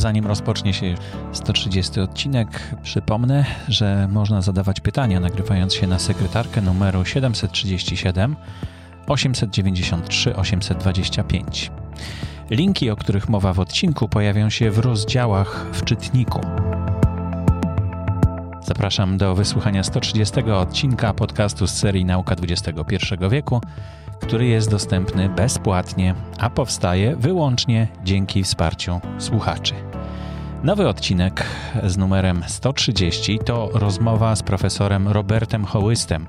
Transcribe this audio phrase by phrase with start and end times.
[0.00, 0.94] zanim rozpocznie się
[1.32, 8.36] 130 odcinek, przypomnę, że można zadawać pytania nagrywając się na sekretarkę numeru 737
[9.06, 11.70] 893 825.
[12.50, 16.40] Linki, o których mowa w odcinku, pojawią się w rozdziałach w czytniku.
[18.62, 22.74] Zapraszam do wysłuchania 130 odcinka podcastu z serii Nauka XXI
[23.30, 23.60] wieku,
[24.20, 29.89] który jest dostępny bezpłatnie, a powstaje wyłącznie dzięki wsparciu słuchaczy.
[30.64, 31.46] Nowy odcinek
[31.84, 36.26] z numerem 130 to rozmowa z profesorem Robertem Hołystem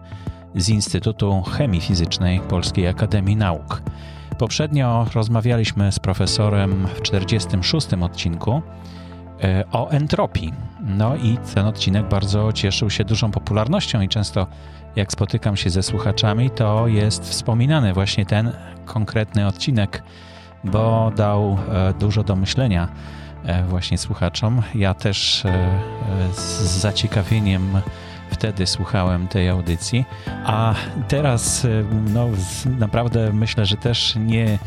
[0.56, 3.82] z Instytutu Chemii Fizycznej Polskiej Akademii Nauk.
[4.38, 8.62] Poprzednio rozmawialiśmy z profesorem w 46 odcinku
[9.44, 10.54] e, o entropii.
[10.86, 14.48] No i ten odcinek bardzo cieszył się dużą popularnością i często
[14.96, 18.52] jak spotykam się ze słuchaczami, to jest wspominany właśnie ten
[18.86, 20.04] konkretny odcinek,
[20.64, 22.88] bo dał e, dużo do myślenia
[23.70, 24.62] właśnie słuchaczom.
[24.76, 25.44] Ja też
[26.34, 27.82] z zaciekawieniem
[28.30, 30.06] wtedy słuchałem tej audycji,
[30.46, 30.76] a
[31.08, 31.68] teraz
[32.14, 32.28] no,
[32.80, 34.60] naprawdę myślę, że też nie,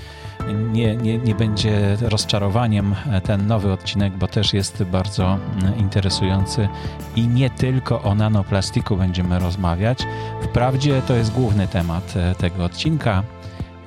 [0.72, 5.39] nie, nie, nie będzie rozczarowaniem ten nowy odcinek, bo też jest bardzo
[5.78, 6.69] interesujący
[7.17, 9.98] i nie tylko o nanoplastiku będziemy rozmawiać.
[10.42, 13.22] Wprawdzie to jest główny temat tego odcinka,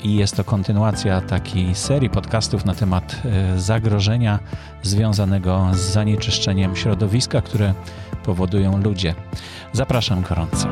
[0.07, 3.21] i jest to kontynuacja takiej serii podcastów na temat
[3.57, 4.39] zagrożenia
[4.83, 7.73] związanego z zanieczyszczeniem środowiska, które
[8.23, 9.15] powodują ludzie.
[9.73, 10.67] Zapraszam gorąco.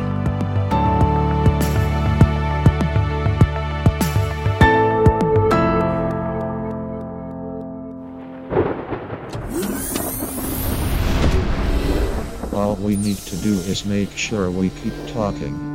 [12.57, 15.74] All we need to do is make sure we keep talking.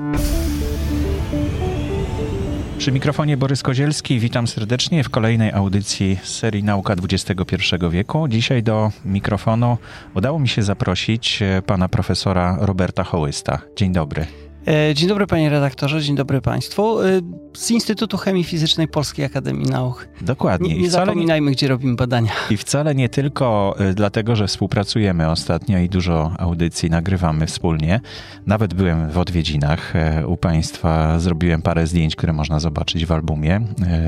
[2.81, 7.57] Przy mikrofonie Borys Kozielski, witam serdecznie w kolejnej audycji serii Nauka XXI
[7.91, 8.29] wieku.
[8.29, 9.79] Dzisiaj do mikrofonu
[10.15, 13.59] udało mi się zaprosić e, pana profesora Roberta Hołysta.
[13.77, 14.50] Dzień dobry.
[14.69, 17.03] E, dzień dobry panie redaktorze, dzień dobry państwu.
[17.03, 17.21] E,
[17.55, 20.09] z Instytutu Chemii Fizycznej Polskiej Akademii Nauk.
[20.21, 20.75] Dokładnie.
[20.75, 21.57] Nie, nie zapominajmy, nie...
[21.57, 22.31] gdzie robimy badania.
[22.51, 28.01] I wcale nie tylko e, dlatego, że współpracujemy ostatnio i dużo audycji nagrywamy wspólnie.
[28.47, 29.93] Nawet byłem w odwiedzinach
[30.27, 33.61] u państwa, zrobiłem parę zdjęć, które można zobaczyć w albumie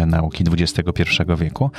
[0.07, 1.03] Nauki XXI
[1.39, 1.71] wieku.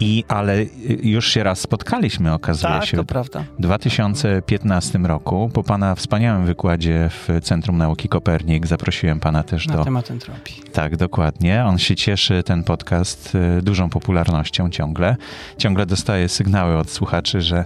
[0.00, 0.64] I, ale
[1.02, 2.96] już się raz spotkaliśmy, okazuje tak, się.
[2.96, 3.44] to prawda.
[3.58, 9.72] W 2015 roku, po pana wspaniałym wykładzie w Centrum Nauki Kopernik, zaprosiłem pana też Na
[9.72, 9.78] do...
[9.78, 10.62] Na temat entropii.
[10.72, 11.64] Tak, dokładnie.
[11.64, 15.16] On się cieszy, ten podcast, y, dużą popularnością ciągle.
[15.58, 17.64] Ciągle dostaje sygnały od słuchaczy, że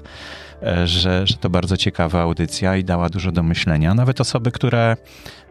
[0.85, 3.95] że, że to bardzo ciekawa audycja i dała dużo do myślenia.
[3.95, 4.97] Nawet osoby, które,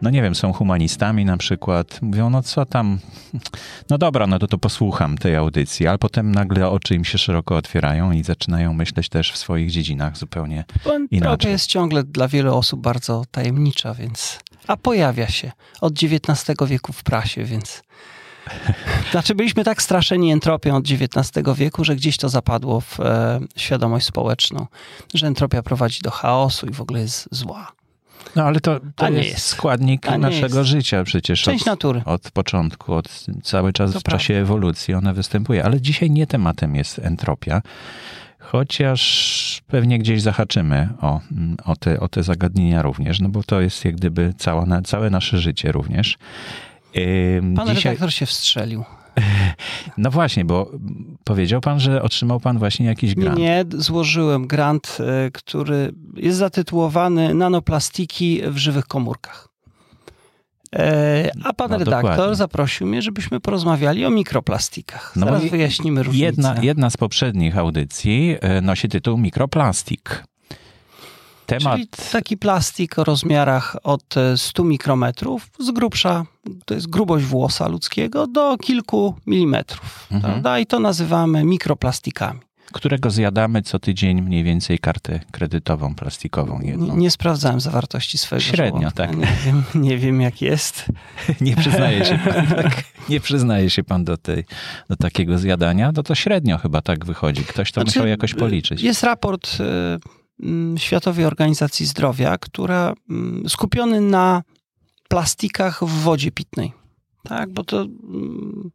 [0.02, 2.98] no nie wiem, są humanistami na przykład, mówią, no co tam,
[3.90, 7.56] no dobra, no to to posłucham tej audycji, ale potem nagle oczy im się szeroko
[7.56, 10.64] otwierają i zaczynają myśleć też w swoich dziedzinach zupełnie
[11.10, 11.38] inaczej.
[11.38, 14.38] To jest ciągle dla wielu osób bardzo tajemnicza, więc...
[14.66, 17.82] A pojawia się od XIX wieku w prasie, więc
[19.12, 24.06] znaczy, byliśmy tak straszeni entropią od XIX wieku, że gdzieś to zapadło w e, świadomość
[24.06, 24.66] społeczną,
[25.14, 27.72] że entropia prowadzi do chaosu i w ogóle jest zła.
[28.36, 30.70] No ale to, to jest, jest, składnik naszego jest.
[30.70, 31.42] życia przecież.
[31.42, 32.02] Część od, natury.
[32.04, 34.18] Od początku, od cały czas to w prawda.
[34.18, 35.64] czasie ewolucji ona występuje.
[35.64, 37.62] Ale dzisiaj nie tematem jest entropia.
[38.38, 41.20] Chociaż pewnie gdzieś zahaczymy o,
[41.64, 45.38] o, te, o te zagadnienia również, no bo to jest jak gdyby cała, całe nasze
[45.38, 46.18] życie również.
[47.56, 47.92] Pan Dzisiaj...
[47.92, 48.84] redaktor się wstrzelił.
[49.98, 50.70] No właśnie, bo
[51.24, 53.38] powiedział pan, że otrzymał pan właśnie jakiś grant.
[53.38, 59.48] Nie, złożyłem grant, e, który jest zatytułowany Nanoplastiki w żywych komórkach.
[60.76, 62.34] E, a pan no, redaktor dokładnie.
[62.34, 65.12] zaprosił mnie, żebyśmy porozmawiali o mikroplastikach.
[65.16, 66.26] No Zaraz wyjaśnimy różnicę.
[66.26, 70.24] Jedna, jedna z poprzednich audycji e, nosi tytuł Mikroplastik.
[71.46, 71.76] Temat...
[71.76, 76.24] Czyli taki plastik o rozmiarach od 100 mikrometrów, z grubsza,
[76.64, 80.06] to jest grubość włosa ludzkiego, do kilku milimetrów.
[80.12, 80.32] Mhm.
[80.32, 80.58] Prawda?
[80.58, 82.40] I to nazywamy mikroplastikami.
[82.72, 86.86] Którego zjadamy co tydzień mniej więcej kartę kredytową, plastikową jedną.
[86.86, 89.06] Nie, nie sprawdzałem zawartości swojego Średnio, żołądka.
[89.06, 89.16] tak.
[89.16, 90.86] Nie wiem, nie wiem jak jest.
[91.40, 94.44] nie przyznaje się pan, tak, nie przyznaje się pan do, tej,
[94.88, 97.44] do takiego zjadania, no to średnio chyba tak wychodzi.
[97.44, 98.82] Ktoś to znaczy, musiał jakoś policzyć.
[98.82, 99.60] Jest raport...
[99.60, 100.23] Y
[100.76, 104.42] Światowej Organizacji Zdrowia, która mm, skupiony na
[105.08, 106.72] plastikach w wodzie pitnej.
[107.22, 108.70] Tak, bo to mm,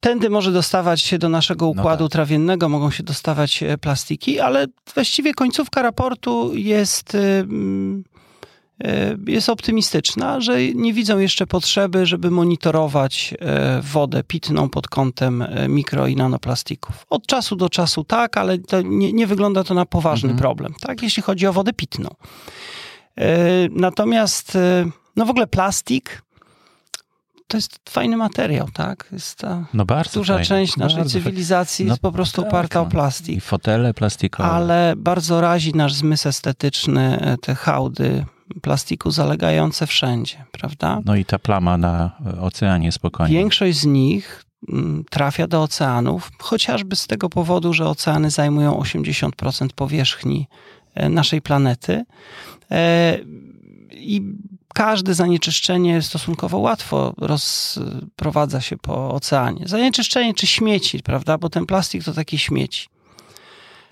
[0.00, 2.12] tędy może dostawać się do naszego no układu no tak.
[2.12, 7.44] trawiennego, mogą się dostawać e, plastiki, ale właściwie końcówka raportu jest e,
[9.26, 15.68] jest optymistyczna, że nie widzą jeszcze potrzeby, żeby monitorować e, wodę pitną pod kątem e,
[15.68, 17.06] mikro i nanoplastików.
[17.10, 20.40] Od czasu do czasu tak, ale nie, nie, wygląda to na poważny mhm.
[20.40, 22.10] problem, tak, jeśli chodzi o wodę pitną.
[23.70, 24.58] Natomiast
[25.16, 26.22] no w ogóle plastik
[27.48, 29.08] to jest fajny materiał, tak?
[29.12, 32.80] Jest ta no bardzo duża fajny, część naszej cywilizacji no, jest po prostu tak, oparta
[32.80, 32.86] no.
[32.86, 33.36] o plastik.
[33.36, 34.48] I fotele plastikowe.
[34.48, 38.24] Ale bardzo razi nasz zmysł estetyczny e, te hałdy
[38.62, 41.00] plastiku zalegające wszędzie, prawda?
[41.04, 42.10] No i ta plama na
[42.40, 43.38] oceanie spokojnie.
[43.38, 49.68] Większość z nich mm, trafia do oceanów, chociażby z tego powodu, że oceany zajmują 80%
[49.74, 50.46] powierzchni
[50.94, 52.04] e, naszej planety.
[52.70, 53.18] E,
[53.92, 54.22] I
[54.74, 59.62] każde zanieczyszczenie stosunkowo łatwo rozprowadza się po oceanie.
[59.66, 61.38] Zanieczyszczenie czy śmieci, prawda?
[61.38, 62.88] Bo ten plastik to takie śmieci.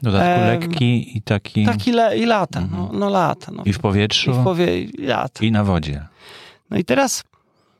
[0.02, 1.64] Dodatku e, lekki i taki...
[1.64, 2.98] Taki le, i lata, no, mhm.
[2.98, 3.52] no lata.
[3.52, 3.62] No.
[3.66, 4.30] I w powietrzu.
[4.30, 4.80] I w powie...
[4.80, 5.44] i lata.
[5.44, 6.06] I na wodzie.
[6.70, 7.24] No i teraz...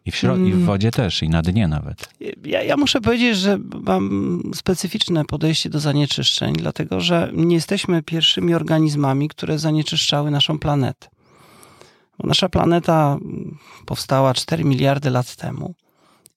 [0.04, 0.66] I w, środ- I w mm.
[0.66, 2.08] wodzie też, i na dnie nawet.
[2.44, 8.54] Ja, ja, muszę powiedzieć, że mam specyficzne podejście do zanieczyszczeń, dlatego że nie jesteśmy pierwszymi
[8.54, 11.08] organizmami, które zanieczyszczały naszą planetę.
[12.24, 13.18] Nasza planeta
[13.86, 15.74] powstała 4 miliardy lat temu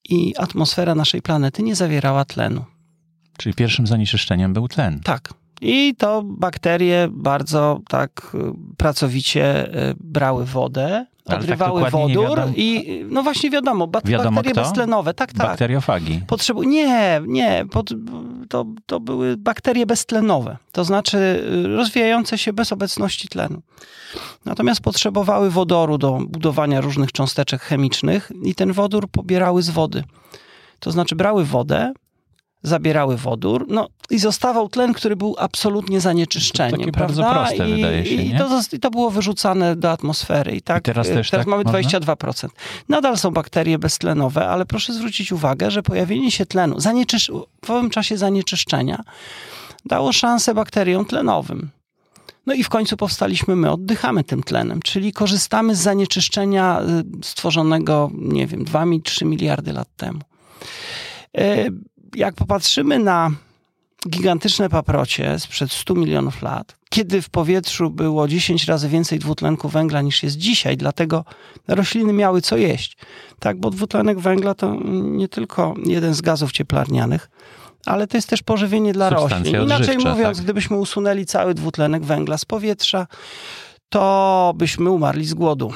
[0.09, 2.65] i atmosfera naszej planety nie zawierała tlenu.
[3.37, 4.99] Czyli pierwszym zanieczyszczeniem był tlen.
[4.99, 5.33] Tak.
[5.61, 8.37] I to bakterie bardzo tak
[8.77, 14.51] pracowicie e, brały wodę, tak odrywały tak wodór i no właśnie wiadomo, bat wiadomo bakterie
[14.51, 14.61] kto?
[14.61, 15.47] beztlenowe, tak, tak.
[15.47, 16.21] Bakteriofagi.
[16.27, 17.89] Potrzebu nie, nie, pod,
[18.49, 21.17] to, to były bakterie beztlenowe, to znaczy
[21.65, 23.61] y, rozwijające się bez obecności tlenu.
[24.45, 30.03] Natomiast potrzebowały wodoru do budowania różnych cząsteczek chemicznych i ten wodór pobierały z wody.
[30.79, 31.93] To znaczy brały wodę,
[32.63, 36.71] zabierały wodór, no i zostawał tlen, który był absolutnie zanieczyszczeniem.
[36.71, 37.23] To takie prawda?
[37.23, 40.51] bardzo proste, I, wydaje się, i to, I to było wyrzucane do atmosfery.
[40.51, 41.99] I, tak, I teraz też teraz tak mamy można?
[41.99, 42.47] 22%.
[42.89, 47.31] Nadal są bakterie beztlenowe, ale proszę zwrócić uwagę, że pojawienie się tlenu zanieczysz
[47.65, 49.03] w owym czasie zanieczyszczenia
[49.85, 51.69] dało szansę bakteriom tlenowym.
[52.45, 58.11] No i w końcu powstaliśmy my, oddychamy tym tlenem, czyli korzystamy z zanieczyszczenia y, stworzonego,
[58.13, 60.19] nie wiem, 2-3 miliardy lat temu.
[62.15, 63.31] Jak popatrzymy na
[64.09, 70.01] gigantyczne paprocie sprzed 100 milionów lat, kiedy w powietrzu było 10 razy więcej dwutlenku węgla
[70.01, 71.25] niż jest dzisiaj, dlatego
[71.67, 72.97] rośliny miały co jeść.
[73.39, 77.29] Tak, bo dwutlenek węgla to nie tylko jeden z gazów cieplarnianych,
[77.85, 79.61] ale to jest też pożywienie dla roślin.
[79.63, 80.43] Inaczej mówiąc, tak.
[80.43, 83.07] gdybyśmy usunęli cały dwutlenek węgla z powietrza,
[83.89, 85.73] to byśmy umarli z głodu,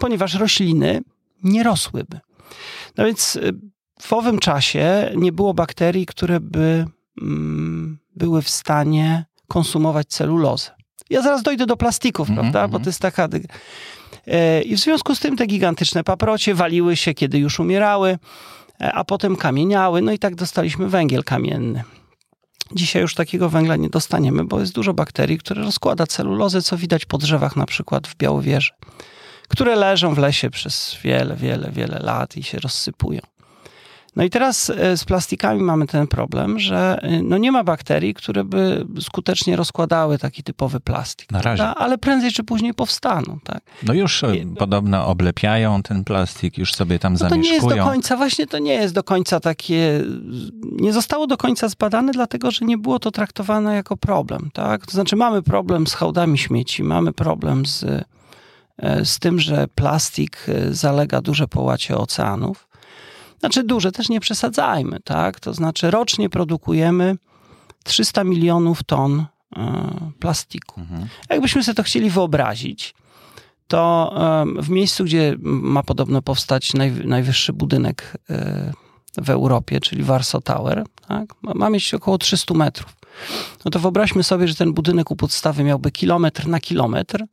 [0.00, 1.02] ponieważ rośliny
[1.42, 2.20] nie rosłyby.
[2.96, 3.52] No więc y,
[4.00, 6.86] w owym czasie nie było bakterii, które by
[7.22, 10.70] mm, były w stanie konsumować celulozę.
[11.10, 12.68] Ja zaraz dojdę do plastików, mm -hmm, prawda?
[12.68, 13.28] Bo to jest taka.
[14.26, 18.18] E, I w związku z tym te gigantyczne paprocie waliły się, kiedy już umierały,
[18.80, 21.84] e, a potem kamieniały, no i tak dostaliśmy węgiel kamienny.
[22.74, 27.04] Dzisiaj już takiego węgla nie dostaniemy, bo jest dużo bakterii, które rozkłada celulozę, co widać
[27.04, 28.72] po drzewach, na przykład w Białowieży,
[29.48, 33.20] które leżą w lesie przez wiele, wiele, wiele lat i się rozsypują.
[34.16, 38.14] No i teraz e, z plastikami mamy ten problem, że e, no nie ma bakterii,
[38.14, 41.30] które by skutecznie rozkładały taki typowy plastik.
[41.30, 41.64] Na razie.
[41.64, 43.38] Ale prędzej czy później powstaną.
[43.44, 43.60] Tak?
[43.82, 47.42] No już I, e, podobno oblepiają ten plastik, już sobie tam no zamieszkują.
[47.42, 50.04] To nie jest do końca, właśnie to nie jest do końca takie,
[50.62, 54.50] nie zostało do końca zbadane, dlatego że nie było to traktowane jako problem.
[54.52, 54.86] Tak?
[54.86, 58.04] To znaczy mamy problem z hałdami śmieci, mamy problem z,
[59.04, 62.66] z tym, że plastik zalega duże połacie oceanów.
[63.40, 65.40] Znaczy duże, też nie przesadzajmy, tak?
[65.40, 67.16] To znaczy rocznie produkujemy
[67.84, 69.26] 300 milionów ton
[69.56, 70.80] e, plastiku.
[70.80, 71.08] Mhm.
[71.30, 72.94] Jakbyśmy sobie to chcieli wyobrazić,
[73.68, 74.14] to
[74.62, 78.72] w miejscu, gdzie ma podobno powstać naj, najwyższy budynek e,
[79.16, 81.34] w Europie, czyli Warsaw Tower, tak?
[81.42, 82.96] ma mieć około 300 metrów.
[83.64, 87.24] No to wyobraźmy sobie, że ten budynek u podstawy miałby kilometr na kilometr,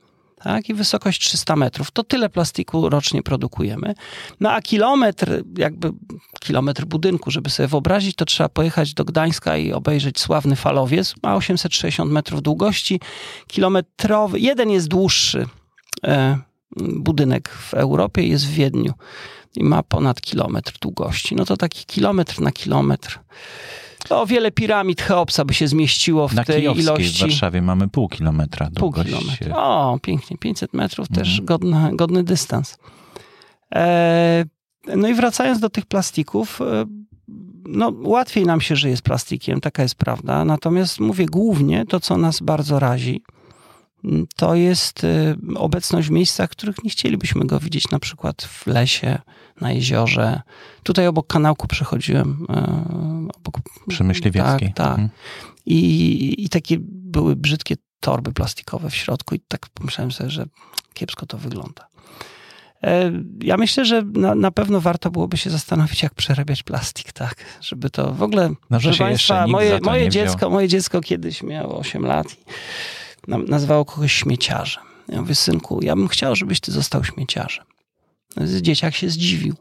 [0.43, 0.69] tak?
[0.69, 1.91] i wysokość 300 metrów.
[1.91, 3.93] To tyle plastiku rocznie produkujemy.
[4.39, 5.91] No a kilometr, jakby
[6.39, 11.15] kilometr budynku, żeby sobie wyobrazić, to trzeba pojechać do Gdańska i obejrzeć sławny falowiec.
[11.23, 12.99] Ma 860 metrów długości.
[13.47, 15.45] Kilometrowy, jeden jest dłuższy
[16.03, 16.37] e,
[16.77, 18.93] budynek w Europie, jest w Wiedniu
[19.55, 21.35] i ma ponad kilometr długości.
[21.35, 23.19] No to taki kilometr na kilometr
[24.09, 27.17] o wiele piramid Cheopsa by się zmieściło w Na tej Kijowskiej ilości.
[27.17, 29.57] w Warszawie mamy pół kilometra Pół kilometra.
[29.57, 30.37] O, pięknie.
[30.37, 31.25] 500 metrów mhm.
[31.25, 32.77] też godny, godny dystans.
[33.75, 34.45] E,
[34.95, 36.85] no i wracając do tych plastików, e,
[37.65, 40.45] no łatwiej nam się żyje z plastikiem, taka jest prawda.
[40.45, 43.21] Natomiast mówię głównie to, co nas bardzo razi,
[44.35, 48.67] to jest y, obecność w miejscach, w których nie chcielibyśmy go widzieć, na przykład w
[48.67, 49.19] lesie,
[49.61, 50.41] na jeziorze.
[50.83, 52.45] Tutaj obok kanałku przechodziłem.
[52.49, 53.55] y, Obok,
[53.87, 54.73] Przy Myśliwieckiej.
[54.73, 54.89] Tak, tak.
[54.91, 55.09] Mhm.
[55.65, 60.45] I, I takie były brzydkie torby plastikowe w środku i tak pomyślałem sobie, że
[60.93, 61.87] kiepsko to wygląda.
[62.83, 67.35] E, Ja myślę, że na, na pewno warto byłoby się zastanowić, jak przerabiać plastik, tak,
[67.61, 68.49] żeby to w ogóle.
[68.69, 70.25] No, że nikt moje, moje wziął.
[70.25, 72.37] dziecko, moje dziecko kiedyś miało 8 lat i
[73.51, 74.83] nazywało kogoś śmieciarzem.
[75.09, 77.65] Ja mówię, synku, ja bym chciał, żebyś ty został śmieciarzem.
[78.61, 79.55] Dzieciak się zdziwił.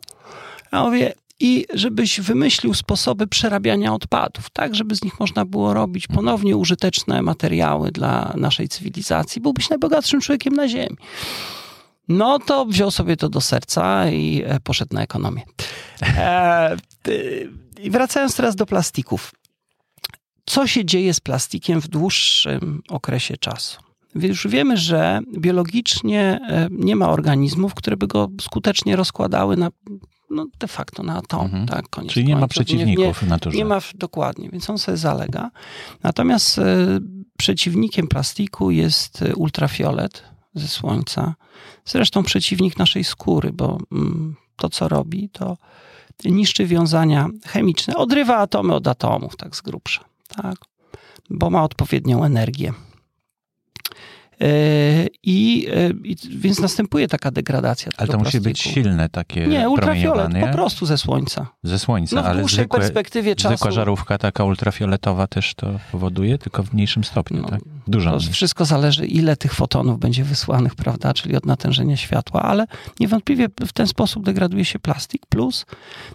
[0.73, 6.07] Ja mówię, i żebyś wymyślił sposoby przerabiania odpadów, tak, żeby z nich można było robić
[6.07, 9.43] ponownie użyteczne materiały dla naszej cywilizacji.
[9.43, 10.97] Byłbyś najbogatszym człowiekiem na Ziemi.
[12.09, 15.43] No to wziął sobie to do serca i e, poszedł na ekonomię.
[16.03, 16.77] E,
[17.83, 19.33] I wracając teraz do plastików.
[20.47, 23.81] Co się dzieje z plastikiem w dłuższym okresie czasu?
[24.15, 29.71] Już wiemy, że biologicznie e, nie ma organizmów, które by go skutecznie rozkładały na,
[30.31, 31.45] no de facto na atom.
[31.45, 31.67] Mhm.
[31.67, 33.59] Tak, koniec Czyli nie ma przeciwników w naturze.
[33.59, 35.51] Nie ma, dokładnie, więc on sobie zalega.
[36.03, 36.65] Natomiast e,
[37.39, 40.23] przeciwnikiem plastiku jest e, ultrafiolet
[40.55, 41.35] ze słońca.
[41.85, 45.57] Zresztą przeciwnik naszej skóry, bo mm, to, co robi, to
[46.25, 50.57] niszczy wiązania chemiczne, odrywa atomy od atomów, tak z grubsza, tak?
[51.31, 52.73] bo ma odpowiednią energię.
[54.43, 58.75] E, I, e, i więc następuje taka degradacja Ale to musi być plastiku.
[58.75, 61.47] silne takie Nie, ultrafiolet, po prostu ze słońca.
[61.63, 63.49] Ze słońca, No w ale dłuższej zwykłe, perspektywie czasu.
[63.57, 67.61] zwykła żarówka taka ultrafioletowa też to powoduje, tylko w mniejszym stopniu, No, tak?
[67.87, 68.33] Dużo To mniej.
[68.33, 72.67] wszystko zależy, ile tych fotonów będzie wysłanych, prawda, czyli od natężenia światła, ale
[73.01, 75.27] niewątpliwie w ten sposób degraduje się plastik.
[75.27, 75.67] Plus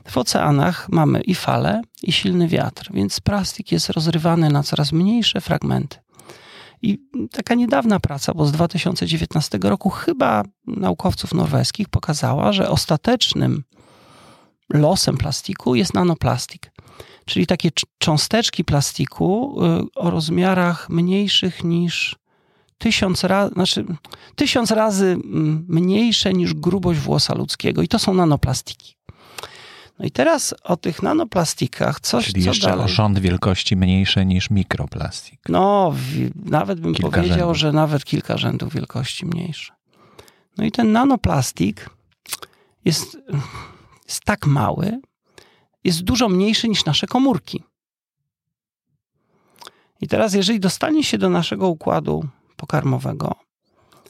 [0.07, 5.41] w oceanach mamy i fale, i silny wiatr, więc plastik jest rozrywany na coraz mniejsze
[5.41, 5.97] fragmenty.
[6.81, 6.99] I
[7.31, 13.63] taka niedawna praca, bo z 2019 roku chyba naukowców norweskich pokazała, że ostatecznym
[14.73, 16.71] losem plastiku jest nanoplastik.
[17.25, 22.15] Czyli takie cz- cząsteczki plastiku y, o rozmiarach mniejszych niż
[22.77, 23.85] tysiąc razy, znaczy
[24.35, 27.81] tysiąc razy mm, mniejsze niż grubość włosa ludzkiego.
[27.81, 28.96] I to są nanoplastiki.
[29.99, 32.85] No i teraz o tych nanoplastikach coś, Czyli co jeszcze dalej?
[32.85, 35.39] o rząd wielkości mniejsze niż mikroplastik.
[35.49, 37.57] No, wi- nawet bym Kilka powiedział, rzędów.
[37.57, 39.73] że nawet kilka rzędów wielkości mniejsze.
[40.57, 41.89] No i ten nanoplastik
[42.85, 43.17] jest,
[44.07, 44.99] jest tak mały,
[45.83, 47.63] jest dużo mniejszy niż nasze komórki.
[50.01, 53.35] I teraz, jeżeli dostanie się do naszego układu pokarmowego,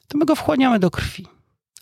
[0.08, 1.28] to my go wchłaniamy do krwi.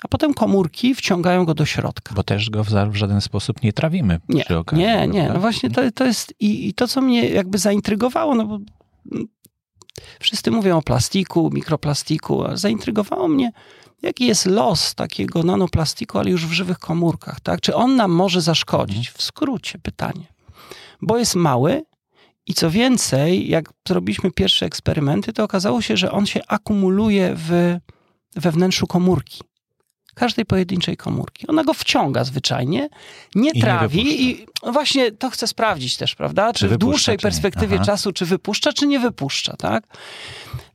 [0.06, 2.16] A potem komórki wciągają go do środka.
[2.16, 4.86] Bo też go w, w żaden sposób nie trawimy Nie, przy okazji.
[4.86, 5.30] nie, nie.
[5.34, 8.60] No właśnie to, to jest i, i to, co mnie jakby zaintrygowało, no bo
[10.20, 13.52] wszyscy mówią o plastiku, mikroplastiku, a zaintrygowało mnie,
[14.02, 17.62] jaki jest los takiego nanoplastiku, ale już w żywych komórkach, tak?
[17.62, 19.10] Czy on nam może zaszkodzić?
[19.10, 20.26] W skrócie pytanie.
[21.02, 21.84] Bo jest mały
[22.46, 27.78] i co więcej, jak zrobiliśmy pierwsze eksperymenty, to okazało się, że on się akumuluje w,
[28.36, 29.42] we wnętrzu komórki.
[30.16, 31.48] Każdej pojedynczej komórki.
[31.48, 32.90] Ona go wciąga zwyczajnie,
[33.36, 34.22] nie I nie trawi wypuszcza.
[34.22, 36.54] i no właśnie to chcę sprawdzić też, prawda?
[36.54, 37.32] Czy, w wypuszcza, dłuższej czy nie?
[37.32, 37.86] perspektywie Aha.
[37.86, 39.84] czasu, czy wypuszcza, czy nie wypuszcza, tak?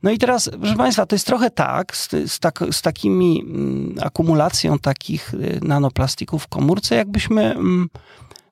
[0.03, 3.95] No i teraz, proszę Państwa, to jest trochę tak, z, z, tak, z takimi mm,
[4.01, 7.89] akumulacją takich y, nanoplastików w komórce, jakbyśmy mm,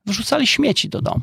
[0.06, 1.22] wyrzucali śmieci do domu.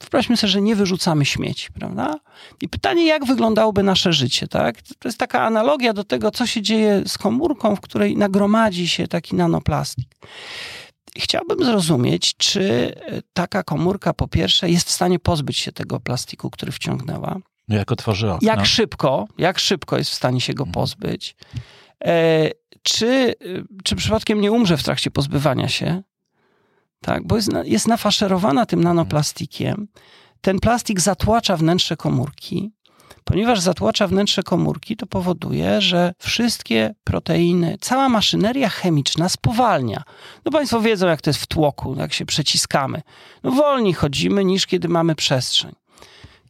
[0.00, 2.14] Wyobraźmy sobie, że nie wyrzucamy śmieci, prawda?
[2.60, 4.82] I pytanie, jak wyglądałoby nasze życie, tak?
[4.82, 9.08] To jest taka analogia do tego, co się dzieje z komórką, w której nagromadzi się
[9.08, 10.08] taki nanoplastik.
[11.18, 16.50] Chciałbym zrozumieć, czy e, taka komórka po pierwsze jest w stanie pozbyć się tego plastiku,
[16.50, 17.36] który wciągnęła.
[17.68, 18.48] No jak otworzy okno.
[18.48, 21.36] Jak szybko, jak szybko jest w stanie się go pozbyć.
[22.04, 22.50] E,
[22.82, 23.34] czy, e,
[23.84, 26.02] czy przypadkiem nie umrze w trakcie pozbywania się?
[27.02, 29.88] Tak, bo jest, jest nafaszerowana tym nanoplastikiem.
[30.40, 32.72] Ten plastik zatłacza wnętrze komórki.
[33.24, 40.02] Ponieważ zatłacza wnętrze komórki, to powoduje, że wszystkie proteiny, cała maszyneria chemiczna spowalnia.
[40.44, 43.02] No Państwo wiedzą, jak to jest w tłoku, jak się przeciskamy.
[43.42, 45.72] No wolniej chodzimy niż kiedy mamy przestrzeń.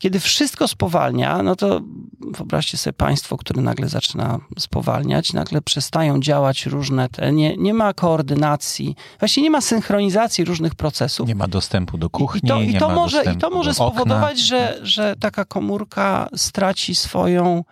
[0.02, 1.80] Kiedy wszystko spowalnia, no to
[2.21, 7.94] wyobraźcie sobie państwo, które nagle zaczyna spowalniać, nagle przestają działać różne te, nie, nie ma
[7.94, 11.28] koordynacji, właśnie nie ma synchronizacji różnych procesów.
[11.28, 14.78] Nie ma dostępu do kuchni, I to, i to może, i to może spowodować, że,
[14.82, 17.64] że taka komórka straci swoją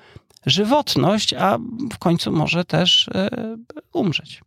[0.47, 1.59] żywotność, a
[1.93, 3.31] w końcu może też e,
[3.93, 4.43] umrzeć.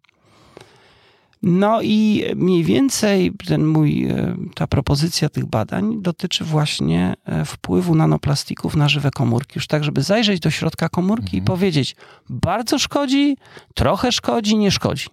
[1.44, 7.96] No i mniej więcej ten mój, e, ta propozycja tych badań dotyczy właśnie e, wpływu
[7.96, 9.54] nanoplastików na żywe komórki.
[9.56, 11.44] Już tak, żeby zajrzeć do środka komórki mhm.
[11.44, 11.96] i powiedzieć,
[12.30, 13.38] bardzo szkodzi,
[13.74, 15.08] trochę szkodzi, nie szkodzi.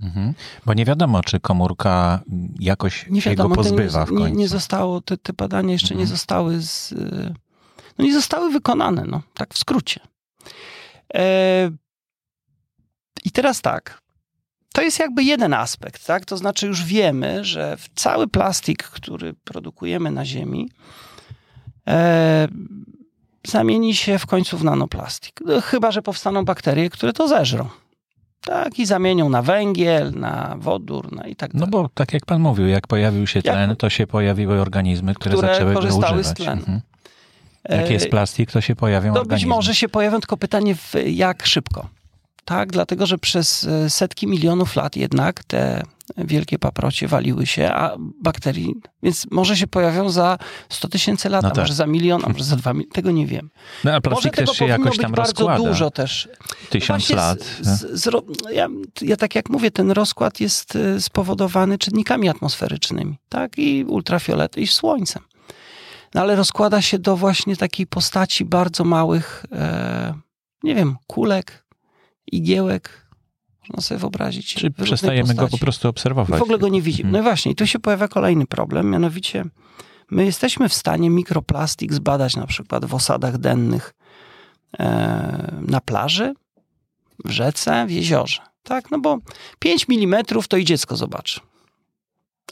[0.00, 0.34] Mhm.
[0.66, 2.20] Bo nie wiadomo, czy komórka
[2.60, 4.24] jakoś nie wiadomo, się go pozbywa w końcu.
[4.24, 6.00] Nie, nie zostało, te, te badania jeszcze mhm.
[6.00, 6.94] nie zostały z,
[7.98, 10.00] no nie zostały wykonane, no, tak w skrócie.
[11.14, 11.70] E,
[13.24, 14.02] I teraz tak,
[14.72, 16.24] to jest jakby jeden aspekt, tak?
[16.24, 20.70] To znaczy już wiemy, że cały plastik, który produkujemy na Ziemi,
[21.88, 22.48] e,
[23.46, 25.40] zamieni się w końcu w nanoplastik.
[25.46, 27.68] No, chyba, że powstaną bakterie, które to zeżrą.
[28.40, 31.72] Tak, i zamienią na węgiel, na wodór, na i tak no dalej.
[31.72, 35.14] No bo tak jak pan mówił, jak pojawił się tlen, jak, to się pojawiły organizmy,
[35.14, 36.26] które, które zaczęły korzystały go używać.
[36.26, 36.60] z tlenu.
[36.60, 36.80] Mhm.
[37.68, 39.46] Jak jest e, plastik, to się pojawią to organizmy.
[39.46, 40.74] Być może się pojawią, tylko pytanie
[41.06, 41.88] jak szybko.
[42.48, 45.82] Tak, dlatego że przez e, setki milionów lat jednak te
[46.18, 50.38] wielkie paprocie waliły się, a bakterii, więc może się pojawią za
[50.68, 51.58] 100 tysięcy lat, no tak.
[51.58, 53.50] a może za milion, a może za dwa miliony, tego nie wiem.
[53.84, 55.52] No a plastik też się jakoś tam rozkłada.
[55.52, 56.28] bardzo dużo też.
[56.70, 57.44] Tysiąc no lat.
[57.60, 58.10] Z, z, z,
[58.52, 58.68] ja,
[59.00, 64.66] ja, tak jak mówię, ten rozkład jest e, spowodowany czynnikami atmosferycznymi, tak, i ultrafioletem, i
[64.66, 65.22] słońcem.
[66.14, 70.14] No ale rozkłada się do właśnie takiej postaci bardzo małych, e,
[70.62, 71.67] nie wiem, kulek,
[72.32, 73.08] igiełek,
[73.68, 74.54] można sobie wyobrazić.
[74.54, 76.36] Czy przestajemy go po prostu obserwować?
[76.36, 77.08] I w ogóle go nie widzimy.
[77.08, 77.12] Mhm.
[77.12, 79.44] No i właśnie, tu się pojawia kolejny problem, mianowicie
[80.10, 83.94] my jesteśmy w stanie mikroplastik zbadać na przykład w osadach dennych
[84.78, 86.34] e, na plaży,
[87.24, 88.42] w rzece, w jeziorze.
[88.62, 89.18] Tak, no bo
[89.58, 91.40] 5 mm to i dziecko zobaczy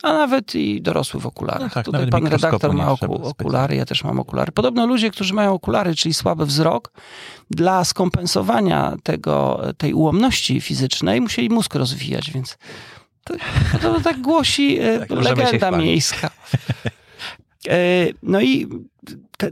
[0.02, 1.60] a nawet i dorosły w okularach.
[1.60, 4.52] No tak, Tutaj pan redaktor ma oku, okulary, ja też mam okulary.
[4.52, 6.92] Podobno ludzie, którzy mają okulary, czyli słaby wzrok,
[7.50, 12.58] dla skompensowania tego, tej ułomności fizycznej musieli mózg rozwijać, więc
[13.24, 13.34] to,
[13.82, 16.30] to tak głosi e, tak, legenda miejska.
[17.68, 18.66] E, no i
[19.36, 19.50] te,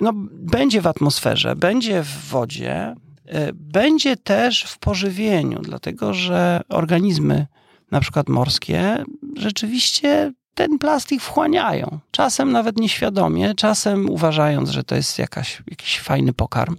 [0.00, 2.94] no, będzie w atmosferze, będzie w wodzie,
[3.26, 7.46] e, będzie też w pożywieniu, dlatego że organizmy
[7.90, 9.04] na przykład morskie,
[9.36, 11.98] rzeczywiście ten plastik wchłaniają.
[12.10, 16.76] Czasem nawet nieświadomie, czasem uważając, że to jest jakaś, jakiś fajny pokarm.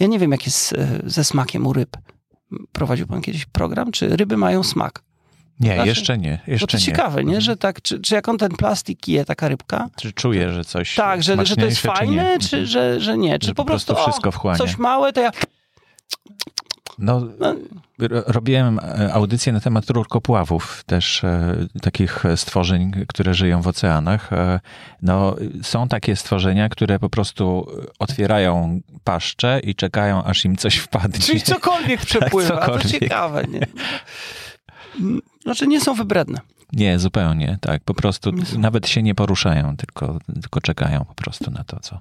[0.00, 1.96] Ja nie wiem, jak jest e, ze smakiem u ryb.
[2.72, 3.92] Prowadził pan kiedyś program?
[3.92, 5.02] Czy ryby mają smak?
[5.60, 6.40] Nie, znaczy, jeszcze nie.
[6.46, 6.82] Jeszcze to nie.
[6.82, 7.36] ciekawe, nie?
[7.36, 7.40] Mhm.
[7.40, 9.88] Że tak, czy, czy jak on ten plastik je, taka rybka?
[9.96, 13.38] Czy czuje, że coś Tak, że, że to jest fajne, czy, czy, że, że nie?
[13.38, 14.58] Czy że po prostu, prostu wszystko wchłania.
[14.58, 15.30] coś małe, to ja
[16.98, 17.54] no, no,
[18.26, 24.32] robiłem e, audycję na temat rurkopławów, też e, takich stworzeń, które żyją w oceanach.
[24.32, 24.60] E,
[25.02, 27.66] no, są takie stworzenia, które po prostu
[27.98, 31.20] otwierają paszcze i czekają, aż im coś wpadnie.
[31.20, 32.92] Czyli cokolwiek przepływa, tak, cokolwiek.
[32.92, 33.66] to ciekawe, nie?
[35.42, 36.40] Znaczy nie są wybredne.
[36.72, 37.84] Nie, zupełnie, tak.
[37.84, 42.00] Po prostu nawet się nie poruszają, tylko, tylko czekają po prostu na to, co...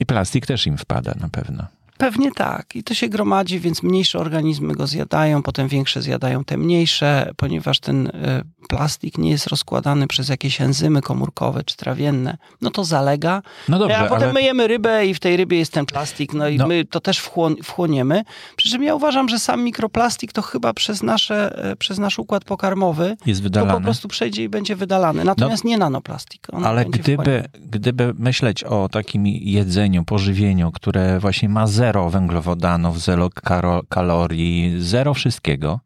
[0.00, 1.66] I plastik też im wpada na pewno.
[2.02, 2.76] Pewnie tak.
[2.76, 7.80] I to się gromadzi, więc mniejsze organizmy go zjadają, potem większe zjadają te mniejsze, ponieważ
[7.80, 12.36] ten e, plastik nie jest rozkładany przez jakieś enzymy komórkowe czy trawienne.
[12.60, 13.42] No to zalega.
[13.68, 14.32] No dobrze, a potem ale...
[14.32, 16.66] my jemy rybę i w tej rybie jest ten plastik, no i no.
[16.66, 18.22] my to też wchłon wchłoniemy.
[18.56, 22.44] Przy czym ja uważam, że sam mikroplastik to chyba przez, nasze, e, przez nasz układ
[22.44, 23.72] pokarmowy jest wydalany.
[23.72, 25.24] to po prostu przejdzie i będzie wydalany.
[25.24, 25.70] Natomiast no.
[25.70, 26.46] nie nanoplastik.
[26.64, 33.30] ale gdyby, gdyby myśleć o takim jedzeniu, pożywieniu, które właśnie ma zero zero węglowodanów, zero
[33.88, 35.80] kalorii, zero wszystkiego,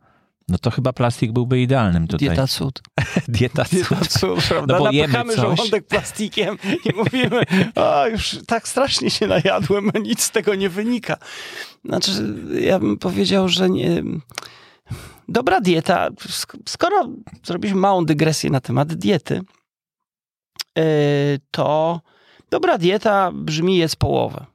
[0.48, 2.28] no to chyba plastik byłby idealnym tutaj.
[2.28, 2.82] Dieta cud.
[3.28, 3.78] Dieta cud.
[3.78, 4.74] Dieta cud, prawda?
[4.74, 5.42] No bo Napychamy coś.
[5.42, 7.42] żołądek plastikiem i mówimy,
[7.74, 11.16] o, już tak strasznie się najadłem, a nic z tego nie wynika.
[11.84, 12.10] Znaczy,
[12.60, 14.02] ja bym powiedział, że nie...
[15.28, 16.08] Dobra dieta,
[16.66, 17.08] skoro
[17.44, 19.40] zrobiliśmy małą dygresję na temat diety,
[20.76, 20.84] yy,
[21.50, 22.00] to
[22.50, 24.46] dobra dieta brzmi jest połowę.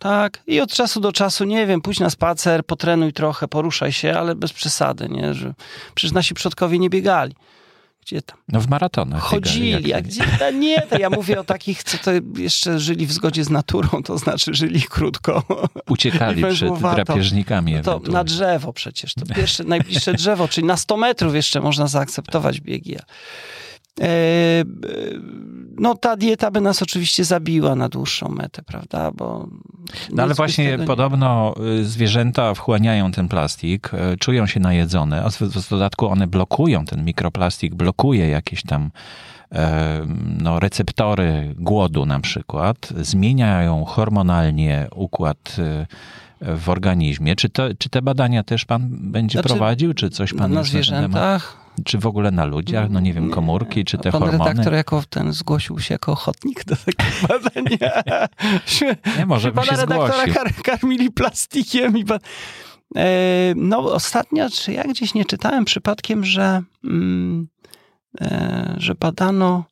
[0.00, 4.18] Tak, i od czasu do czasu, nie wiem, pójdź na spacer, potrenuj trochę, poruszaj się,
[4.18, 5.34] ale bez przesady, nie?
[5.34, 5.54] Że
[5.94, 7.34] przecież nasi przodkowie nie biegali.
[8.02, 8.38] Gdzie tam?
[8.48, 9.22] No w maratonach.
[9.22, 10.24] Chodzili, a gdzie?
[10.46, 14.02] A nie, to ja mówię o takich, co to jeszcze żyli w zgodzie z naturą,
[14.02, 15.42] to znaczy żyli krótko.
[15.88, 17.74] Uciekali przed drapieżnikami.
[17.74, 21.86] No to na drzewo przecież, to pierwsze, najbliższe drzewo, czyli na 100 metrów jeszcze można
[21.86, 22.96] zaakceptować biegi.
[25.78, 29.12] No ta dieta by nas oczywiście zabiła na dłuższą metę, prawda?
[29.12, 29.48] Bo
[30.12, 35.68] no ale właśnie podobno y, zwierzęta wchłaniają ten plastik, y, czują się najedzone, a w
[35.70, 38.90] dodatku one blokują ten mikroplastik, blokuje jakieś tam
[39.52, 40.06] e,
[40.40, 45.86] no, receptory głodu na przykład, zmieniają hormonalnie układ y,
[46.40, 47.36] w organizmie.
[47.36, 51.68] Czy, to, czy te badania też pan będzie Znaczy, prowadził, czy coś pan na zwierzętach.
[51.84, 52.90] Czy w ogóle na ludziach?
[52.90, 54.50] No nie wiem, komórki, czy te Pan hormony?
[54.50, 57.64] redaktor jako ten zgłosił się jako ochotnik do takich badań.
[59.18, 60.62] Nie, może bym się redaktora zgłosił.
[60.64, 62.18] karmili plastikiem i pan...
[62.96, 63.08] E,
[63.56, 67.48] no ostatnio, czy ja gdzieś nie czytałem przypadkiem, że, mm,
[68.20, 69.64] e, że badano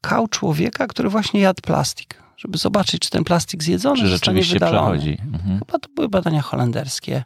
[0.00, 4.98] kał człowieka, który właśnie jadł plastik, żeby zobaczyć, czy ten plastik zjedzony Czy rzeczywiście wydalony.
[4.98, 5.18] przechodzi?
[5.34, 5.58] Mhm.
[5.58, 7.24] Chyba to były badania holenderskie.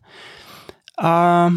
[0.96, 1.50] A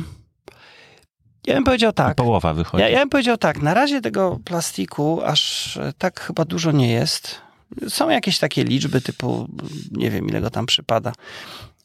[1.47, 2.15] ja bym powiedział tak.
[2.15, 2.81] Połowa wychodzi.
[2.81, 6.91] Ja, ja bym powiedział tak, na razie tego plastiku aż e, tak chyba dużo nie
[6.91, 7.41] jest.
[7.89, 9.47] Są jakieś takie liczby typu,
[9.91, 11.13] nie wiem ile go tam przypada.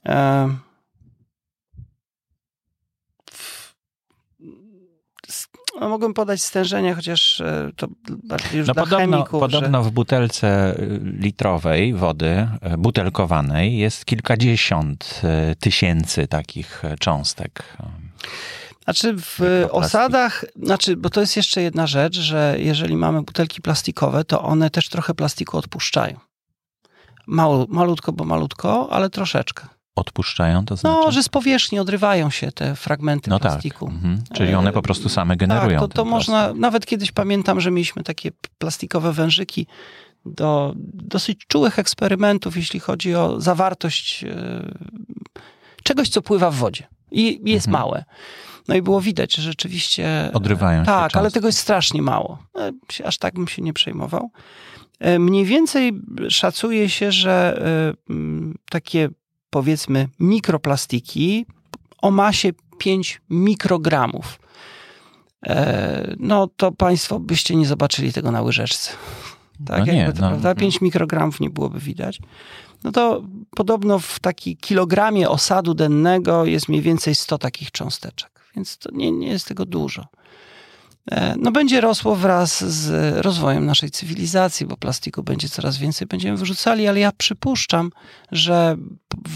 [0.07, 0.49] E,
[5.89, 7.89] mogłem podać stężenie, chociaż e, to
[8.55, 9.41] już No dla podobno, chemików.
[9.41, 15.21] podobno w butelce y, litrowej wody y, butelkowanej jest kilkadziesiąt
[15.53, 17.77] y, tysięcy takich cząstek.
[18.85, 24.25] Znaczy w osadach, znaczy, bo to jest jeszcze jedna rzecz, że jeżeli mamy butelki plastikowe,
[24.25, 26.17] to one też trochę plastiku odpuszczają.
[27.27, 29.67] Mało, malutko, bo malutko, ale troszeczkę.
[29.97, 31.01] Odpuszczają to znaczy?
[31.05, 33.53] No, że z powierzchni odrywają się te fragmenty no tak.
[33.53, 33.87] plastiku.
[33.87, 34.23] Mhm.
[34.35, 36.61] Czyli one po prostu same generują Tak, to, to można, plastik.
[36.61, 39.67] nawet kiedyś pamiętam, że mieliśmy takie plastikowe wężyki
[40.25, 44.75] do dosyć czułych eksperymentów, jeśli chodzi o zawartość e,
[45.85, 47.83] czegoś, co pływa w wodzie i jest Mhm.
[47.85, 48.05] małe.
[48.69, 50.31] No i było widać, że rzeczywiście...
[50.35, 52.39] Odrywają się Tak, ale tego jest strasznie mało.
[52.59, 52.73] E,
[53.05, 54.31] Aż tak bym się nie przejmował.
[55.01, 55.93] E, Mniej więcej
[56.29, 57.63] szacuje się, że
[58.11, 58.15] e,
[58.71, 59.09] takie
[59.51, 61.47] powiedzmy mikroplastiki
[62.03, 64.39] o masie 5 mikrogramów.
[65.47, 68.91] E, No to Państwo byście nie zobaczyli tego na łyżeczce.
[69.67, 70.29] Tak, No nie, jakby to, no.
[70.29, 70.55] prawda?
[70.55, 72.19] 5 mikrogramów nie byłoby widać.
[72.85, 78.79] No to podobno w taki kilogramie osadu dennego jest mniej więcej 100 takich cząsteczek, więc
[78.79, 80.07] to nie, nie jest tego dużo.
[81.11, 86.37] E, No będzie rosło wraz z rozwojem naszej cywilizacji, bo plastiku będzie coraz więcej, będziemy
[86.37, 87.91] wyrzucali, ale ja przypuszczam,
[88.33, 88.77] że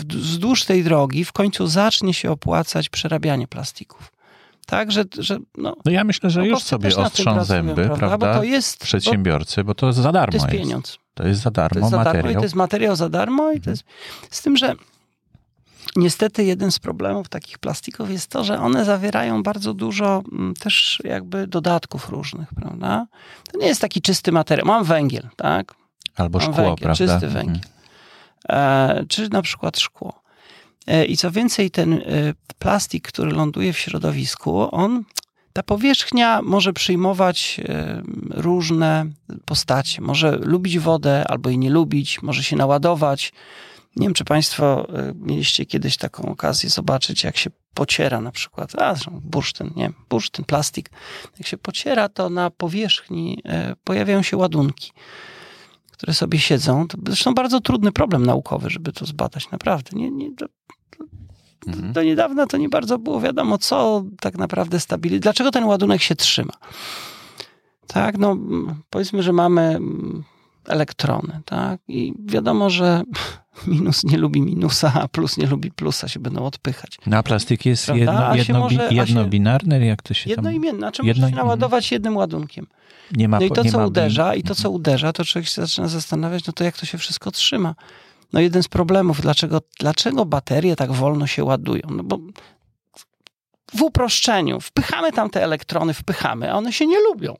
[0.08, 4.12] wzdłuż tej drogi w końcu zacznie się opłacać przerabianie plastików.
[4.66, 8.18] Tak, że, że no, No ja myślę, że już sobie ostrzą zęby, prawda?
[8.18, 10.64] Bo to jest, Przedsiębiorcy, bo to za darmo to jest jest.
[10.64, 10.98] pieniądz.
[11.14, 12.40] To jest za darmo To jest za darmo i materiał.
[12.40, 13.84] to jest materiał za darmo i to jest...
[14.30, 14.74] Z tym, że
[15.96, 21.02] niestety jeden z problemów takich plastików jest to, że one zawierają bardzo dużo mm, też
[21.04, 23.06] jakby dodatków różnych, prawda?
[23.52, 24.66] To nie jest taki czysty materiał.
[24.66, 25.74] Mam węgiel, tak?
[26.16, 26.94] Albo Mam szkło, węgiel, prawda?
[26.94, 27.32] czysty Mhm.
[27.32, 27.64] węgiel.
[28.48, 30.22] E, czy na przykład szkło.
[30.86, 32.00] E, I co więcej, ten e,
[32.58, 35.04] plastik, który ląduje w środowisku, on,
[35.52, 39.06] ta powierzchnia może przyjmować e, różne
[39.44, 40.02] postacie.
[40.02, 43.32] Może lubić wodę, albo jej nie lubić, może się naładować.
[43.96, 48.74] Nie wiem, czy Państwo e, mieliście kiedyś taką okazję zobaczyć, jak się pociera na przykład,
[48.82, 50.90] a bursztyn, nie, bursztyn, plastik.
[51.38, 54.92] Jak się pociera, to na powierzchni e, pojawiają się ładunki
[55.92, 56.88] które sobie siedzą.
[56.88, 59.50] To zresztą bardzo trudny problem naukowy, żeby to zbadać.
[59.50, 59.90] Naprawdę.
[59.98, 60.46] Nie, nie, do,
[61.66, 61.92] Mhm.
[61.92, 65.20] do niedawna to nie bardzo było wiadomo, co tak naprawdę stabilizuje.
[65.20, 66.52] Dlaczego ten ładunek się trzyma?
[67.86, 70.24] Tak, no mm, powiedzmy, że mamy mm,
[70.66, 71.80] elektrony, tak?
[71.88, 73.02] I wiadomo, że
[73.66, 76.98] minus nie lubi minusa, a plus nie lubi plusa, się będą odpychać.
[77.06, 78.02] No a plastik jest Prawda?
[78.04, 80.30] jedno, jedno, może- a się- jednobinarny, jak to się tam...
[80.30, 82.66] Jednoimienny, znaczy Jedno- może się naładować jednym ładunkiem.
[83.16, 85.60] Nie ma, No i to, co ma uderza, i to, co uderza, to człowiek się
[85.62, 87.74] zaczyna zastanawiać, no to jak to się wszystko trzyma.
[88.32, 91.82] No jeden z problemów, dlaczego, dlaczego baterie tak wolno się ładują?
[91.90, 92.18] No bo
[93.74, 97.36] w uproszczeniu, wpychamy tam te elektrony, wpychamy, a one się nie lubią.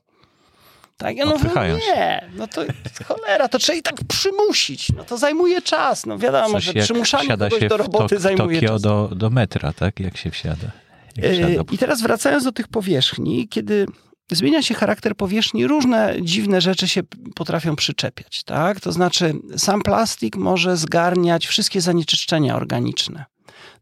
[0.97, 1.79] Tak, ja no mówię, się.
[1.89, 2.65] nie, no to
[3.05, 7.29] cholera, to trzeba i tak przymusić, no to zajmuje czas, no wiadomo, Coś że przymuszanie
[7.29, 8.83] kogoś do roboty Tok- zajmuje Tokio czas.
[8.83, 10.01] do, do metra, tak?
[10.01, 10.71] Jak się wsiada.
[11.17, 11.63] Jak Yy, wsiada.
[11.73, 13.87] I teraz wracając do tych powierzchni, kiedy
[14.33, 17.01] zmienia się charakter powierzchni, różne dziwne rzeczy się
[17.35, 18.81] potrafią przyczepiać, tak?
[18.81, 23.25] To znaczy, sam plastik może zgarniać wszystkie zanieczyszczenia organiczne.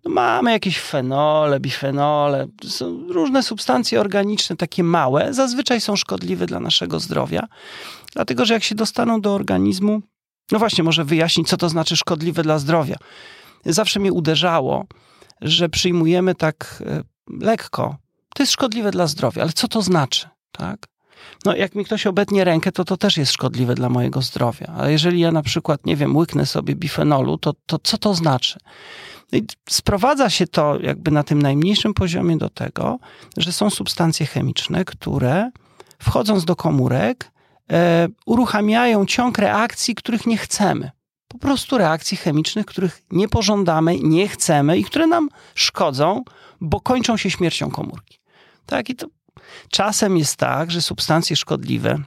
[0.04, 6.60] No mamy jakieś fenole, bifenole, są różne substancje organiczne, takie małe, zazwyczaj są szkodliwe dla
[6.60, 7.48] naszego zdrowia,
[8.12, 10.02] dlatego że jak się dostaną do organizmu,
[10.52, 12.96] no właśnie, może wyjaśnić, co to znaczy szkodliwe dla zdrowia.
[13.66, 14.86] Zawsze mnie uderzało,
[15.40, 17.02] że przyjmujemy tak e,
[17.40, 17.96] lekko.
[18.34, 20.86] To jest szkodliwe dla zdrowia, ale co to znaczy, tak?
[21.44, 24.66] No, jak mi ktoś obetnie rękę, to to też jest szkodliwe dla mojego zdrowia.
[24.78, 28.58] A jeżeli ja na przykład, nie wiem, łyknę sobie bifenolu, to, to co to znaczy?
[29.32, 32.98] No i sprowadza się to jakby na tym najmniejszym poziomie do tego,
[33.36, 35.50] że są substancje chemiczne, które
[35.98, 37.30] wchodząc do komórek,
[37.72, 40.90] e, uruchamiają ciąg reakcji, których nie chcemy.
[41.28, 46.22] po prostu reakcji chemicznych, których nie pożądamy, nie chcemy i które nam szkodzą,
[46.60, 48.18] bo kończą się śmiercią komórki.
[48.66, 49.06] Tak, i to
[49.70, 51.98] czasem jest tak, że substancje szkodliwe,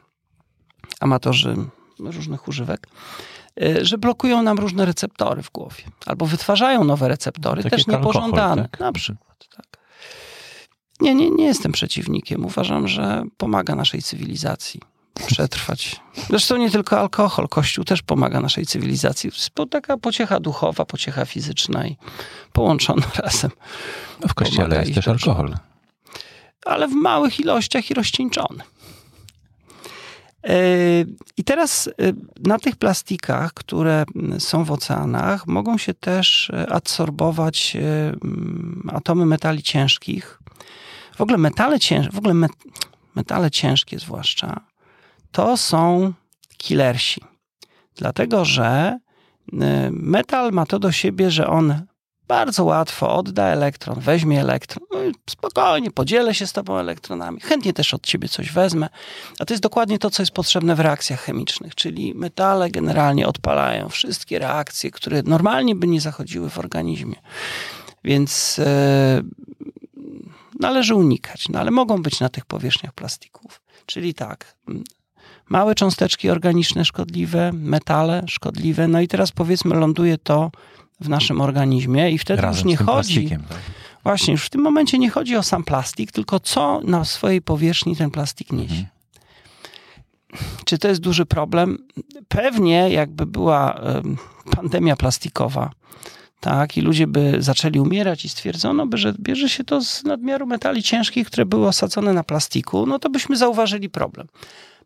[0.99, 1.55] amatorzy
[1.99, 2.87] różnych używek,
[3.63, 7.95] y, że blokują nam różne receptory w głowie, albo wytwarzają nowe receptory, Takie też jak
[7.95, 8.61] alkohol, niepożądane.
[8.61, 8.79] tak?
[8.79, 9.65] Na przykład, tak.
[11.01, 12.45] Nie, nie, nie jestem przeciwnikiem.
[12.45, 14.81] Uważam, że pomaga naszej cywilizacji
[15.27, 16.01] przetrwać.
[16.29, 19.31] Zresztą nie tylko alkohol, Kościół też pomaga naszej cywilizacji.
[19.53, 21.97] To taka pociecha duchowa, pociecha fizyczna i
[22.53, 23.51] połączona razem.
[24.21, 25.55] No w kościele jest też alkohol.
[26.65, 28.63] Ale w małych ilościach i rozcieńczony.
[30.43, 30.51] Yy,
[31.37, 34.05] I teraz yy, na tych plastikach, które
[34.39, 37.77] są w oceanach, mogą się też yy, adsorbować
[38.87, 40.39] atomy metali ciężkich.
[41.15, 42.51] W ogóle metale ciężkie, w ogóle met,
[43.15, 44.61] metale ciężkie zwłaszcza,
[45.31, 46.13] to są
[46.57, 47.21] killersi.
[47.95, 48.99] Dlatego, że
[49.91, 51.85] metal ma to do siebie, że on
[52.27, 57.93] bardzo łatwo odda elektron, weźmie elektron, no spokojnie, podzielę się z tobą elektronami, chętnie też
[57.93, 58.89] od ciebie coś wezmę.
[59.39, 63.89] A to jest dokładnie to, co jest potrzebne w reakcjach chemicznych, czyli metale generalnie odpalają
[63.89, 67.15] wszystkie reakcje, które normalnie by nie zachodziły w organizmie.
[68.03, 69.21] Więc e,
[70.59, 73.61] należy unikać, no ale mogą być na tych powierzchniach plastików.
[73.85, 74.55] Czyli tak,
[75.49, 80.51] małe cząsteczki organiczne szkodliwe, metale szkodliwe, no i teraz powiedzmy ląduje to
[80.99, 83.29] w naszym organizmie i wtedy Razem już nie chodzi.
[83.29, 83.39] tak?
[84.03, 87.95] Właśnie, już w tym momencie nie chodzi o sam plastik, tylko co na swojej powierzchni
[87.95, 88.73] ten plastik niesie.
[88.73, 88.87] Mhm.
[90.65, 91.77] Czy to jest duży problem?
[92.27, 94.17] Pewnie, jakby była em,
[94.51, 95.71] pandemia plastikowa,
[96.39, 100.45] tak, i ludzie by zaczęli umierać i stwierdzono by, że bierze się to z nadmiaru
[100.47, 104.27] metali ciężkich, które były osadzone na plastiku, no to byśmy zauważyli problem.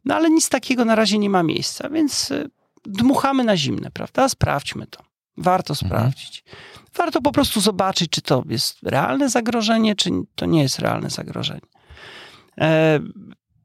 [0.06, 2.50] No ale nic takiego na razie nie ma miejsca, więc y,
[2.86, 4.30] dmuchamy na zimne, prawda?
[4.30, 5.09] Sprawdźmy to.
[5.40, 6.44] Warto sprawdzić.
[6.96, 11.62] Warto po prostu zobaczyć, czy to jest realne zagrożenie, czy to nie jest realne zagrożenie.
[12.58, 13.00] E,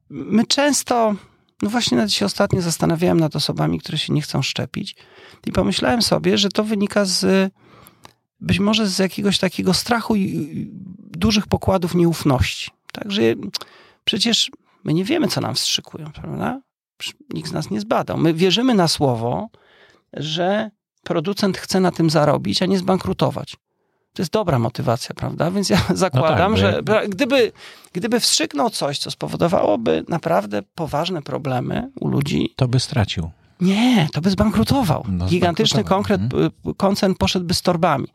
[0.09, 1.15] My często,
[1.61, 4.95] no właśnie nawet się ostatnio zastanawiałem nad osobami, które się nie chcą szczepić
[5.47, 7.51] i pomyślałem sobie, że to wynika z
[8.39, 12.71] być może z jakiegoś takiego strachu i dużych pokładów nieufności.
[12.91, 13.21] Także
[14.05, 14.51] przecież
[14.83, 16.61] my nie wiemy, co nam wstrzykują, prawda?
[17.33, 18.17] Nikt z nas nie zbadał.
[18.17, 19.49] My wierzymy na słowo,
[20.13, 20.71] że
[21.09, 23.55] producent chce na tym zarobić, a nie zbankrutować.
[24.13, 25.51] To jest dobra motywacja, prawda?
[25.51, 27.51] Więc ja zakładam, bo że jak- bra- gdyby,
[27.93, 33.29] gdyby wstrzyknął coś, co spowodowałoby naprawdę poważne problemy u ludzi, To by stracił.
[33.61, 35.05] nie, to by zbankrutował.
[35.09, 38.07] No, Gigantyczny zbankrutował, konkret, y, koncern poszedłby z torbami.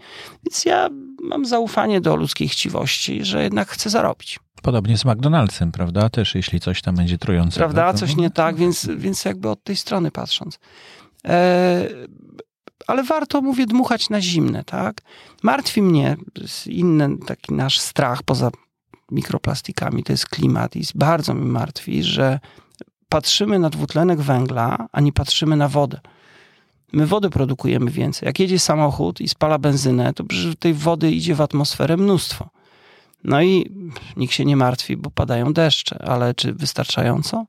[0.46, 0.88] Więc ja
[1.22, 4.38] mam zaufanie do ludzkiej chciwości, że jednak chce zarobić.
[4.62, 6.08] Podobnie z McDonald'sem, prawda?
[6.08, 7.56] Też jeśli coś tam będzie trujące.
[7.56, 7.92] Prawda?
[7.94, 10.58] Coś nie tak, więc, więc jakby od tej strony patrząc.
[12.86, 15.00] Ale warto, mówię, dmuchać na zimne, tak?
[15.42, 16.16] Martwi mnie
[16.66, 18.50] inny taki nasz strach poza
[19.10, 22.40] mikroplastikami, to jest klimat i bardzo mi martwi, że
[23.08, 26.00] patrzymy na dwutlenek węgla, a nie patrzymy na wodę.
[26.92, 28.26] My wody produkujemy więcej.
[28.26, 32.50] Jak jedzie samochód i spala benzynę, to przecież tej wody idzie w atmosferę mnóstwo.
[33.24, 33.74] No i
[34.16, 37.46] nikt się nie martwi, bo padają deszcze, ale czy wystarczająco?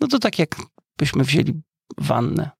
[0.00, 1.62] No to tak jakbyśmy wzięli
[1.98, 2.50] wannę.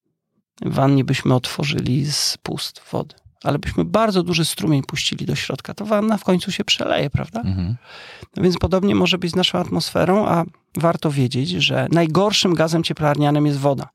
[0.62, 5.85] Wannie byśmy otworzyli z pust wody, ale byśmy bardzo duży strumień puścili do środka, to
[5.85, 7.40] wanna w końcu się przeleje, prawda?
[7.40, 7.77] Mhm.
[8.37, 10.45] No więc podobnie może być z naszą atmosferą, a
[10.77, 13.88] warto wiedzieć, że najgorszym gazem cieplarnianym jest woda.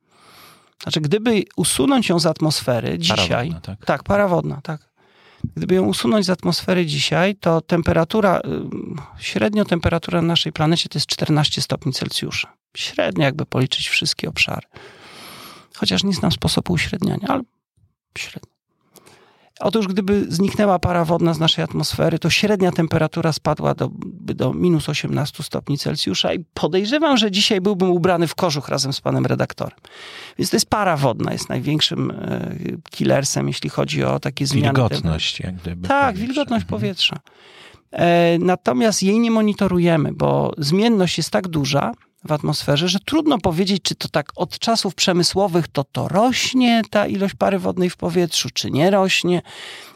[0.84, 3.86] Znaczy, gdyby usunąć ją z atmosfery dzisiaj, Parawodna, tak.
[3.86, 4.90] tak, para wodna, tak.
[5.56, 10.98] Gdyby ją usunąć z atmosfery dzisiaj, to temperatura, ym, średnio temperatura na naszej planecie to
[10.98, 12.54] jest 14 stopni Celsjusza.
[12.78, 14.68] Średnio jakby policzyć wszystkie obszary.
[15.80, 17.42] Chociaż nie znam sposobu uśredniania, ale
[18.18, 18.50] średnio.
[19.60, 24.90] Otóż gdyby zniknęła para wodna z naszej atmosfery, to średnia temperatura spadła do, do minus
[24.90, 29.80] 18 stopni Celsjusza i podejrzewam, że dzisiaj byłbym ubrany w kożuch razem z panem redaktorem.
[30.38, 32.56] Więc to jest para wodna, jest największym e,
[32.90, 34.68] killersem, jeśli chodzi o takie zmiany.
[34.68, 35.88] Wilgotność, jak gdyby.
[35.88, 36.26] Tak, powietrza.
[36.26, 36.82] wilgotność Mhm.
[36.82, 37.20] powietrza.
[37.92, 41.92] E, natomiast jej nie monitorujemy, bo zmienność jest tak duża
[42.24, 47.08] w atmosferze, że trudno powiedzieć, czy to tak od czasów przemysłowych to to rośnie, ta
[47.08, 49.42] ilość pary wodnej w powietrzu, czy nie rośnie.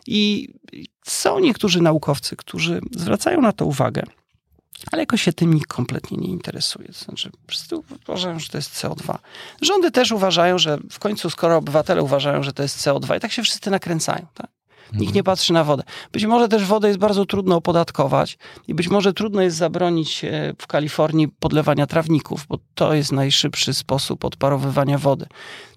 [0.07, 0.49] I
[1.05, 4.03] są niektórzy naukowcy, którzy zwracają na to uwagę,
[4.91, 6.88] ale jakoś się tym nikt kompletnie nie interesuje.
[6.88, 7.31] To znaczy,
[8.07, 9.17] uważają, że to jest CO2.
[9.62, 13.31] Rządy też uważają, że w końcu, skoro obywatele uważają, że to jest CO2, i tak
[13.31, 14.25] się wszyscy nakręcają.
[14.33, 14.47] Tak?
[14.93, 15.84] Nikt nie patrzy na wodę.
[16.12, 20.54] Być może też wodę jest bardzo trudno opodatkować i być może trudno jest zabronić e,
[20.58, 25.26] w Kalifornii podlewania trawników, bo to jest najszybszy sposób odparowywania wody.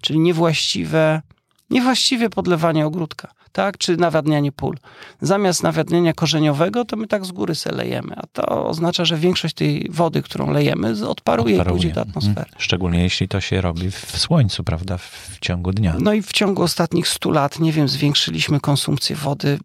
[0.01, 1.21] Czyli niewłaściwe
[1.69, 3.77] niewłaściwie podlewanie ogródka, tak?
[3.77, 4.75] Czy nawadnianie pól.
[5.21, 9.55] Zamiast nawadniania korzeniowego, to my tak z góry se lejemy, a to oznacza, że większość
[9.55, 12.37] tej wody, którą lejemy, odparuje, i pójdzie do atmosfery.
[12.37, 12.55] Mhm.
[12.57, 15.95] Szczególnie jeśli to się robi w słońcu, prawda, w ciągu dnia.
[15.99, 19.59] No i w ciągu ostatnich 100 lat, nie wiem, zwiększyliśmy konsumpcję wody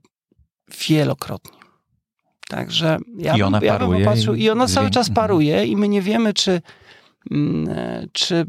[0.89, 1.63] wielokrotnie.
[2.49, 3.99] Także ja, I ona bym, ja paruje.
[3.99, 6.63] bym popatrzył, I ona cały czas paruje i my nie wiemy, czy,
[7.31, 8.47] mm, e, czy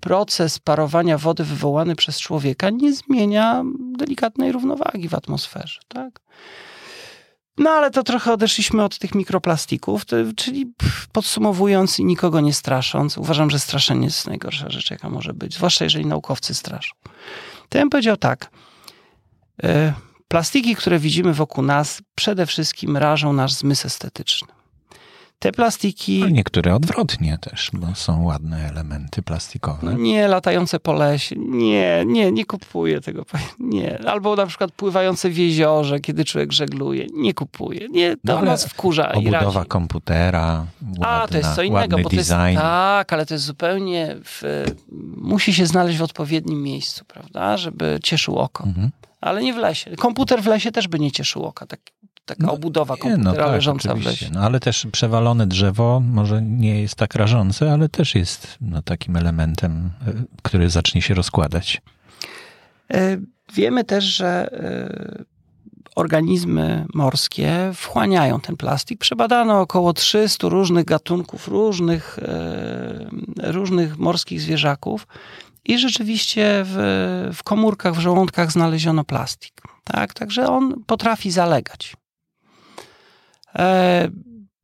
[0.00, 3.64] proces parowania wody wywołany przez człowieka nie zmienia
[3.98, 6.20] delikatnej równowagi w atmosferze, tak?
[7.58, 10.72] No ale to trochę odeszliśmy od tych mikroplastików, to, czyli
[11.12, 15.84] podsumowując i nikogo nie strasząc, uważam, że straszenie jest najgorsza rzecz, jaka może być, zwłaszcza
[15.84, 16.94] jeżeli naukowcy straszą.
[17.68, 18.50] To ja bym powiedział tak,
[19.62, 19.92] e,
[20.28, 24.57] plastiki, które widzimy wokół nas, przede wszystkim rażą nasz zmysł estetyczny.
[25.38, 26.20] Te plastiki...
[26.20, 29.94] No, niektóre odwrotnie też, bo są ładne elementy plastikowe.
[29.94, 31.36] Nie, latające po lesie.
[31.38, 33.24] Nie, nie, nie kupuję tego.
[33.58, 33.98] Nie.
[34.06, 37.06] Albo na przykład pływające w jeziorze, kiedy człowiek żegluje.
[37.14, 37.88] Nie kupuję.
[37.90, 42.16] Nie, to No, nas wkurza Obudowa komputera, ładna, A, to jest co innego, bo to
[42.16, 42.58] jest, design.
[42.58, 44.64] tak, ale to jest zupełnie, w,
[45.16, 48.64] musi się znaleźć w odpowiednim miejscu, prawda, żeby cieszył oko.
[48.64, 48.90] Mhm.
[49.20, 49.96] Ale nie w lesie.
[49.96, 51.80] Komputer w lesie też by nie cieszył oka, tak,
[52.28, 54.26] taka No, obudowa Nie, komputera no tak, leżąca w oczywiście.
[54.26, 54.34] lesie.
[54.34, 59.16] No, ale też przewalone drzewo może nie jest tak rażące, ale też jest no, takim
[59.16, 61.82] elementem, y, który zacznie się rozkładać.
[62.92, 63.16] E,
[63.54, 65.24] Wiemy też, że e,
[65.96, 69.00] organizmy morskie wchłaniają ten plastik.
[69.00, 75.06] Przebadano około 300 różnych gatunków, różnych, e, różnych morskich zwierzaków
[75.64, 76.76] i rzeczywiście w,
[77.34, 79.62] w komórkach, w żołądkach znaleziono plastik.
[79.84, 80.14] Tak?
[80.14, 81.96] Także on potrafi zalegać.
[83.54, 84.08] E,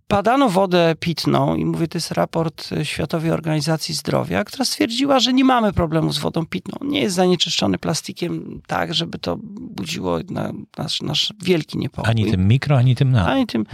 [0.09, 5.45] Badano wodę pitną i mówię, to jest raport Światowej Organizacji Zdrowia, która stwierdziła, że nie
[5.45, 6.89] mamy problemu z wodą pitną.
[6.89, 12.11] Nie jest zanieczyszczony plastikiem tak, żeby to budziło na, nasz, nasz wielki niepokój.
[12.11, 13.29] Ani tym mikro, ani tym nano.
[13.31, 13.67] Ani tym.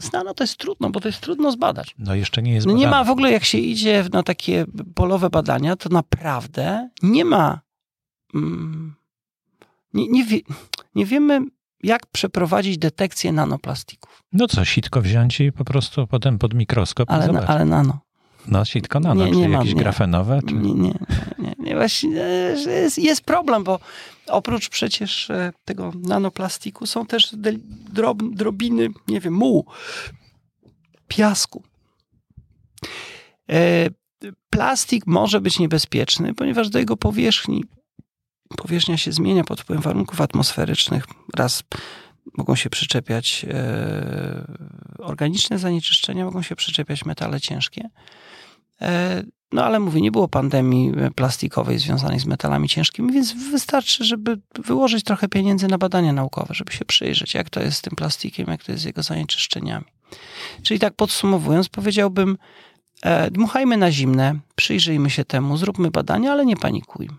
[0.00, 1.94] Z nano to jest trudno, bo to jest trudno zbadać.
[1.98, 2.96] No jeszcze nie jest No nie badane.
[2.96, 7.60] ma w ogóle, jak się idzie na takie polowe badania, to naprawdę nie ma.
[8.34, 8.94] Mm,
[9.94, 10.40] nie, nie, wie,
[10.94, 11.40] nie wiemy,
[11.82, 14.09] jak przeprowadzić detekcję nanoplastików.
[14.32, 17.98] No co, sitko wziąć i po prostu potem pod mikroskop Ale, na, ale nano.
[18.46, 19.80] No sitko nano, Nie, czy nie mam, jakieś nie.
[19.80, 20.54] grafenowe, czy...
[20.54, 20.94] Nie, nie,
[21.38, 21.74] nie, nie.
[21.74, 23.80] Właśnie e, jest, jest problem, bo
[24.26, 27.36] oprócz przecież e, tego nanoplastiku są też
[27.92, 29.66] drob, drobiny, nie wiem, mułu,
[31.08, 31.62] piasku.
[33.50, 33.88] E,
[34.50, 37.64] Plastik może być niebezpieczny, ponieważ do jego powierzchni
[38.56, 41.04] powierzchnia się zmienia pod wpływem warunków atmosferycznych.
[41.36, 41.62] Raz
[42.36, 44.44] mogą się przyczepiać e,
[44.98, 47.88] organiczne zanieczyszczenia, mogą się przyczepiać metale ciężkie.
[48.82, 54.38] E, no ale mówię, nie było pandemii plastikowej związanej z metalami ciężkimi, więc wystarczy, żeby
[54.64, 58.46] wyłożyć trochę pieniędzy na badania naukowe, żeby się przyjrzeć, jak to jest z tym plastikiem,
[58.48, 59.86] jak to jest z jego zanieczyszczeniami.
[60.62, 62.38] Czyli tak podsumowując, powiedziałbym,
[63.02, 67.16] e, dmuchajmy na zimne, przyjrzyjmy się temu, zróbmy badania, ale nie panikujmy.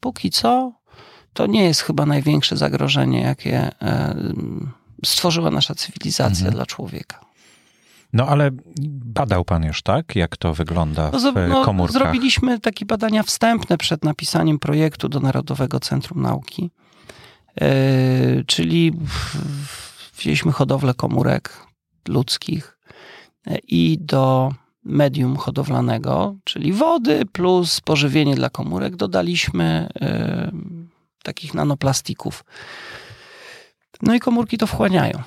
[0.00, 0.72] Póki co,
[1.36, 4.14] to nie jest chyba największe zagrożenie, jakie e,
[5.04, 6.54] stworzyła nasza cywilizacja Mhm.
[6.54, 7.20] dla człowieka.
[8.12, 8.50] No ale
[9.04, 10.16] badał pan już, tak?
[10.16, 12.02] Jak to wygląda No, w e, no, komórkach?
[12.02, 16.70] zrobiliśmy takie badania wstępne przed napisaniem projektu do Narodowego Centrum Nauki.
[17.60, 17.68] E,
[18.46, 18.92] czyli
[20.18, 21.66] wzięliśmy hodowlę komórek
[22.08, 22.78] ludzkich
[23.46, 24.52] e, i do
[24.84, 30.50] medium hodowlanego, czyli wody plus pożywienie dla komórek, dodaliśmy e,
[31.26, 32.44] takich nanoplastików.
[34.02, 35.22] No i komórki to wchłaniają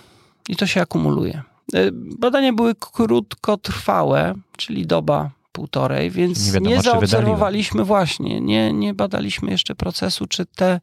[0.50, 1.42] i to się akumuluje.
[1.74, 8.74] E, Badania były krótkotrwałe, czyli doba półtorej, więc Nie nie, wiadomo, czy zaobserwowaliśmy właśnie, nie,
[8.74, 10.82] nie badaliśmy jeszcze procesu, czy te,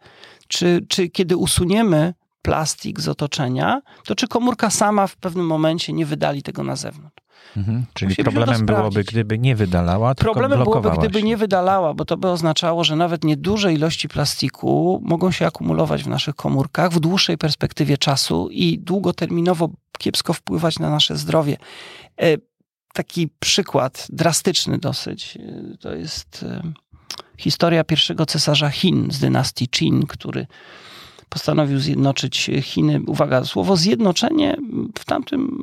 [0.48, 6.06] czy, czy kiedy usuniemy plastik z otoczenia, to czy komórka sama w pewnym momencie nie
[6.06, 7.25] wydali tego na zewnątrz.
[7.56, 7.84] Mhm.
[7.94, 12.28] Czyli problemem byłoby, gdyby nie wydalała, tylko Problemem byłoby, gdyby nie wydalała, bo to by
[12.28, 17.98] oznaczało, że nawet nieduże ilości plastiku mogą się akumulować w naszych komórkach w dłuższej perspektywie
[17.98, 21.56] czasu i długoterminowo kiepsko wpływać na nasze zdrowie.
[22.20, 22.36] E,
[22.96, 26.62] Taki przykład drastyczny dosyć, e, to jest e,
[27.38, 30.46] historia pierwszego cesarza Chin z dynastii Qin, który
[31.28, 33.00] postanowił zjednoczyć Chiny.
[33.06, 34.56] Uwaga, słowo zjednoczenie
[34.98, 35.58] w tamtym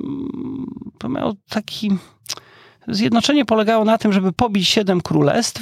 [0.97, 1.91] to miało taki
[2.88, 5.61] Zjednoczenie polegało na tym, żeby pobić siedem królestw,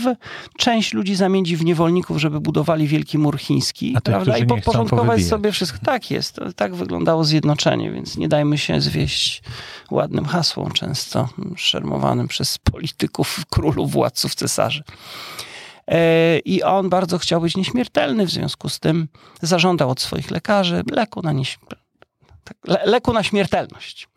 [0.57, 4.37] część ludzi zamienić w niewolników, żeby budowali wielki mur chiński, A prawda?
[4.37, 5.79] I podporządkować sobie wszystko.
[5.85, 9.43] Tak jest, tak wyglądało zjednoczenie, więc nie dajmy się zwieść
[9.91, 14.83] ładnym hasłom, często szermowanym przez polityków, królów, władców, cesarzy.
[15.91, 19.07] E, I on bardzo chciał być nieśmiertelny, w związku z tym
[19.41, 21.59] zażądał od swoich lekarzy leku na, nieś...
[22.43, 24.07] Tak, le leku na śmiertelność.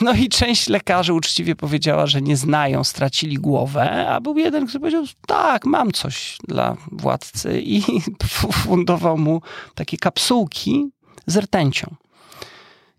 [0.00, 4.80] No i część lekarzy uczciwie powiedziała, że nie znają, stracili głowę, a był jeden, który
[4.80, 7.82] powiedział, tak, mam coś dla władcy i
[8.64, 9.42] fundował mu
[9.74, 10.90] takie kapsułki
[11.26, 11.94] z rtęcią.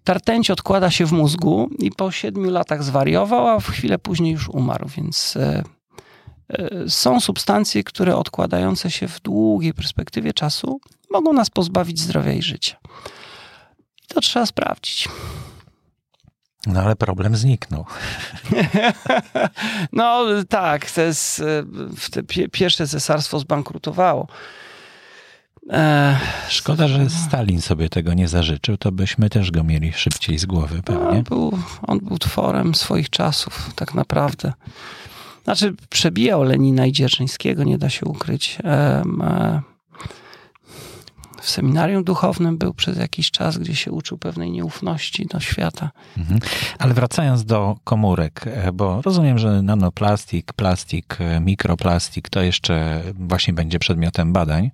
[0.04, 4.32] Ta rtęć odkłada się w mózgu i po siedmiu latach zwariował, a w chwilę później
[4.32, 5.64] już umarł, więc e,
[6.88, 10.80] są substancje, które odkładające się w długiej perspektywie czasu
[11.12, 12.78] mogą nas pozbawić zdrowia i życia.
[14.04, 15.10] I to trzeba sprawdzić.
[16.68, 17.86] No ale problem zniknął.
[19.92, 21.44] no tak, to jest,
[22.12, 24.28] te pierwsze cesarstwo zbankrutowało.
[25.70, 26.18] E,
[26.50, 30.82] Szkoda, że Stalin sobie tego nie zażyczył, to byśmy też go mieli szybciej z głowy
[30.84, 31.18] pewnie.
[31.18, 34.54] On był, on był tworem swoich czasów, tak naprawdę.
[35.46, 38.58] Znaczy, przebijał Lenina i Dzierżyńskiego, nie da się ukryć.
[38.64, 39.04] E,
[41.42, 45.92] w seminarium duchownym był przez jakiś czas, gdzie się uczył pewnej nieufności do świata.
[46.18, 46.40] Mhm.
[46.80, 53.80] Ale wracając do komórek, e, bo rozumiem, że nanoplastik, plastik, mikroplastik to jeszcze właśnie będzie
[53.80, 54.72] przedmiotem badań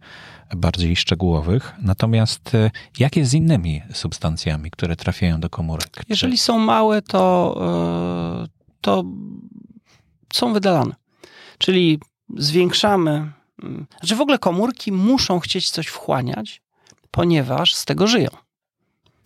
[0.55, 1.73] bardziej szczegółowych.
[1.81, 6.03] Natomiast e, jak jest z innymi substancjami, które trafiają do komórek?
[6.09, 7.55] Jeżeli są małe, to,
[8.43, 8.47] e,
[8.81, 9.03] to
[10.33, 10.95] są wydalane.
[11.57, 11.99] Czyli
[12.37, 13.31] zwiększamy.
[13.63, 16.61] Mm, znaczy w ogóle komórki muszą chcieć coś wchłaniać,
[17.11, 18.29] ponieważ z tego żyją.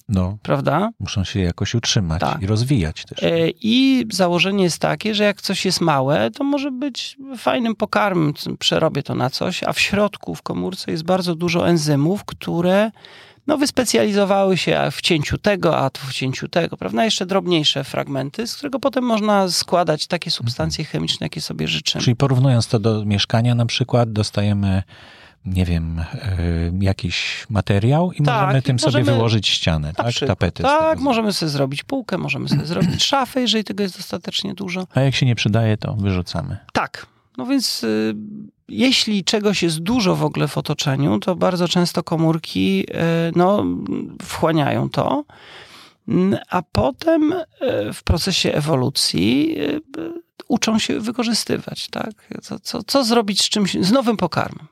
[0.10, 0.90] No, prawda?
[1.00, 2.42] Muszą się jakoś utrzymać tak.
[2.42, 3.24] i rozwijać też.
[3.24, 8.34] E, I założenie jest takie, że jak coś jest małe, to może być fajnym pokarmem,
[8.60, 12.92] przerobię to na coś, a w środku, w komórce jest bardzo dużo enzymów, które
[13.48, 17.06] no, wyspecjalizowały się w cięciu tego, a w cięciu tego, prawda?
[17.06, 20.92] Jeszcze drobniejsze fragmenty, z którego potem można składać takie substancje mhm.
[20.92, 22.04] chemiczne, jakie sobie życzymy.
[22.04, 24.84] Czyli porównując to do mieszkania na przykład, dostajemy
[25.46, 26.06] nie wiem, e,
[26.80, 30.08] jakiś materiał i tak, możemy tym możemy, sobie wyłożyć ścianę, tak?
[30.08, 30.64] Przy, Tapety.
[30.64, 34.88] Tak, możemy sobie zrobić półkę, możemy sobie zrobić szafę, jeżeli tego jest dostatecznie dużo.
[34.96, 36.58] A jak się nie przydaje, to wyrzucamy.
[36.74, 37.15] Tak.
[37.38, 38.16] No więc y,
[38.68, 42.96] jeśli czegoś jest dużo w ogóle w otoczeniu, to bardzo często komórki y,
[43.36, 43.66] no,
[44.22, 45.24] wchłaniają to,
[46.50, 49.82] a potem y, w procesie ewolucji y,
[50.48, 51.88] uczą się wykorzystywać.
[51.88, 52.12] Tak?
[52.42, 54.68] Co, co, co zrobić z czymś, z nowym pokarmem.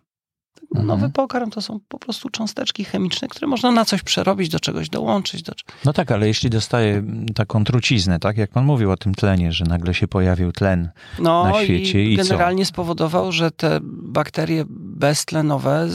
[0.61, 0.87] Mhm.
[0.87, 4.89] Nowy pokarm to są po prostu cząsteczki chemiczne, które można na coś przerobić, do czegoś
[4.89, 5.43] dołączyć.
[5.43, 5.53] Do...
[5.85, 7.03] No tak, ale jeśli dostaje
[7.35, 10.89] taką truciznę, tak jak pan mówił o tym tlenie, że nagle się pojawił tlen
[11.19, 12.69] no, na świecie i, i generalnie co?
[12.69, 15.89] spowodował, że te bakterie beztlenowe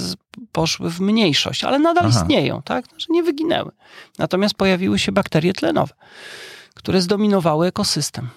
[0.52, 2.20] poszły w mniejszość, ale nadal Aha.
[2.20, 2.86] istnieją, tak?
[2.86, 3.70] Znaczy nie wyginęły.
[4.18, 5.94] Natomiast pojawiły się bakterie tlenowe,
[6.74, 8.28] które zdominowały ekosystem.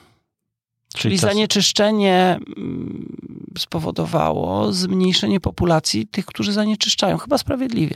[0.94, 3.18] Czyli, Czyli zanieczyszczenie mm,
[3.58, 7.18] spowodowało zmniejszenie populacji tych, którzy zanieczyszczają.
[7.18, 7.96] Chyba sprawiedliwie.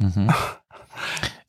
[0.00, 0.28] Mhm.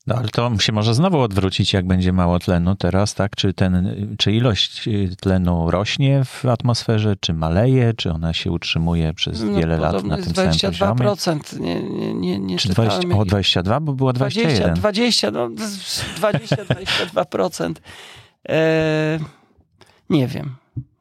[0.06, 3.36] No ale to się może znowu odwrócić, jak będzie mało tlenu teraz, tak?
[3.36, 9.14] Czy, ten, czy ilość y, tlenu rośnie w atmosferze, czy maleje, czy ona się utrzymuje
[9.14, 10.78] przez no, wiele lat na tym 22%.
[10.78, 11.40] samym poziomie?
[11.60, 14.74] Nie, nie, nie, nie czy 20, o, 22, bo było 21.
[14.74, 17.74] 20, 20 no 20-22%.
[18.48, 19.18] E,
[20.10, 20.56] nie wiem.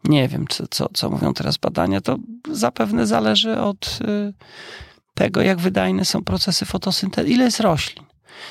[0.05, 2.01] Nie wiem, co, co, co mówią teraz badania.
[2.01, 2.17] To
[2.51, 4.33] zapewne zależy od y,
[5.13, 8.05] tego, jak wydajne są procesy fotosyntezy, ile jest roślin.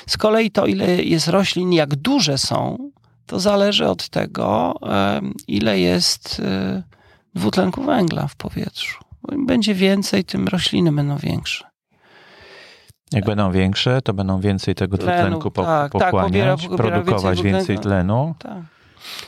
[0.07, 2.91] Z kolei to, ile jest roślin, jak duże są,
[3.25, 4.79] to zależy od tego,
[5.47, 6.83] ile jest y,
[7.35, 9.03] dwutlenku węgla w powietrzu.
[9.31, 11.65] Im będzie więcej, tym rośliny będą większe.
[13.11, 17.41] Jak będą większe, to będą więcej tego dwutlenku po, tak, pochłaniać, tak, pobiera, pobiera produkować
[17.41, 18.35] więcej, więcej tlenu.
[18.39, 18.72] Tak.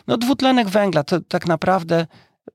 [0.07, 2.07] No dwutlenek węgla, to tak naprawdę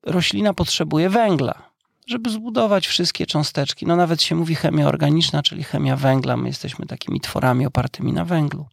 [0.02, 1.70] roślina potrzebuje węgla,
[2.06, 3.86] żeby zbudować wszystkie cząsteczki.
[3.86, 6.36] No nawet się mówi chemia organiczna, czyli chemia węgla.
[6.36, 8.66] My jesteśmy takimi tworami opartymi na węglu.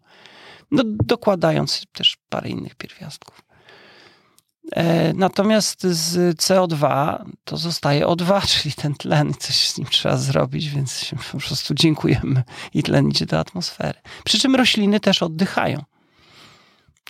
[0.71, 3.47] No, dokładając też parę innych pierwiastków.
[4.71, 10.69] E, natomiast z CO2 to zostaje O2, czyli ten tlen, coś z nim trzeba zrobić,
[10.69, 12.43] więc po prostu dziękujemy
[12.73, 13.99] i tlen idzie do atmosfery.
[14.23, 15.83] Przy czym rośliny też oddychają.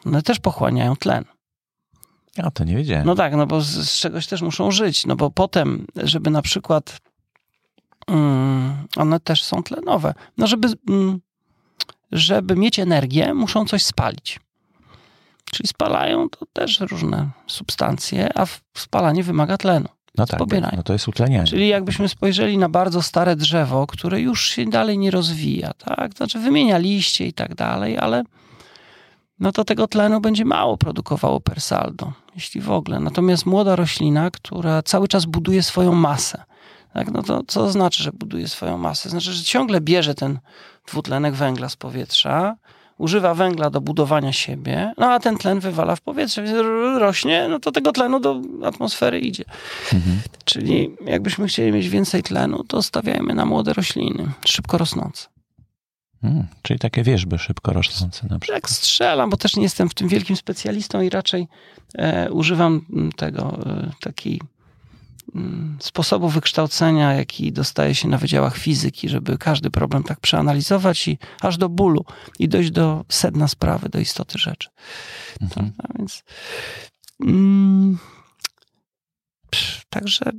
[0.07, 1.25] One też pochłaniają tlen.
[2.37, 3.05] Ja to nie wiedziałem.
[3.05, 5.05] No tak, no bo z, z czegoś też muszą żyć.
[5.05, 6.99] No bo potem, żeby na przykład
[8.07, 10.13] um, one też są tlenowe.
[10.37, 11.19] No żeby, um,
[12.11, 14.39] żeby mieć energię, muszą coś spalić.
[15.51, 18.45] Czyli spalają to też różne substancje, a
[18.77, 19.87] spalanie wymaga tlenu.
[20.17, 20.39] No tak,
[20.77, 21.47] no to jest utlenianie.
[21.47, 26.13] Czyli jakbyśmy spojrzeli na bardzo stare drzewo, które już się dalej nie rozwija, tak?
[26.13, 28.23] Znaczy wymienia liście i tak dalej, ale
[29.39, 32.99] no to tego tlenu będzie mało produkowało per saldo, jeśli w ogóle.
[32.99, 36.43] Natomiast młoda roślina, która cały czas buduje swoją masę,
[36.93, 37.11] Tak?
[37.11, 39.09] No to co znaczy, że buduje swoją masę?
[39.09, 40.39] Znaczy, że ciągle bierze ten
[40.87, 42.55] dwutlenek węgla z powietrza,
[42.97, 46.57] używa węgla do budowania siebie, no a ten tlen wywala w powietrze, więc
[46.99, 49.43] rośnie, no to tego tlenu do atmosfery idzie.
[49.93, 50.19] Mhm.
[50.45, 55.27] Czyli jakbyśmy chcieli mieć więcej tlenu, to stawiajmy na młode rośliny, szybko rosnące.
[56.27, 58.57] Hmm, czyli takie wierzby szybko rosnące na przykład.
[58.57, 61.47] Jak strzelam, bo też nie jestem w tym wielkim specjalistą i raczej
[61.95, 64.39] e, używam tego e, takiej
[65.35, 71.17] Mm, sposobu wykształcenia, jaki dostaje się na wydziałach fizyki, żeby każdy problem tak przeanalizować i
[71.41, 72.05] aż do bólu
[72.39, 74.69] i dojść do sedna sprawy, do istoty rzeczy.
[75.41, 75.71] Mhm.
[75.71, 76.23] Tak, więc
[77.25, 77.97] mm,
[79.49, 80.31] psz, także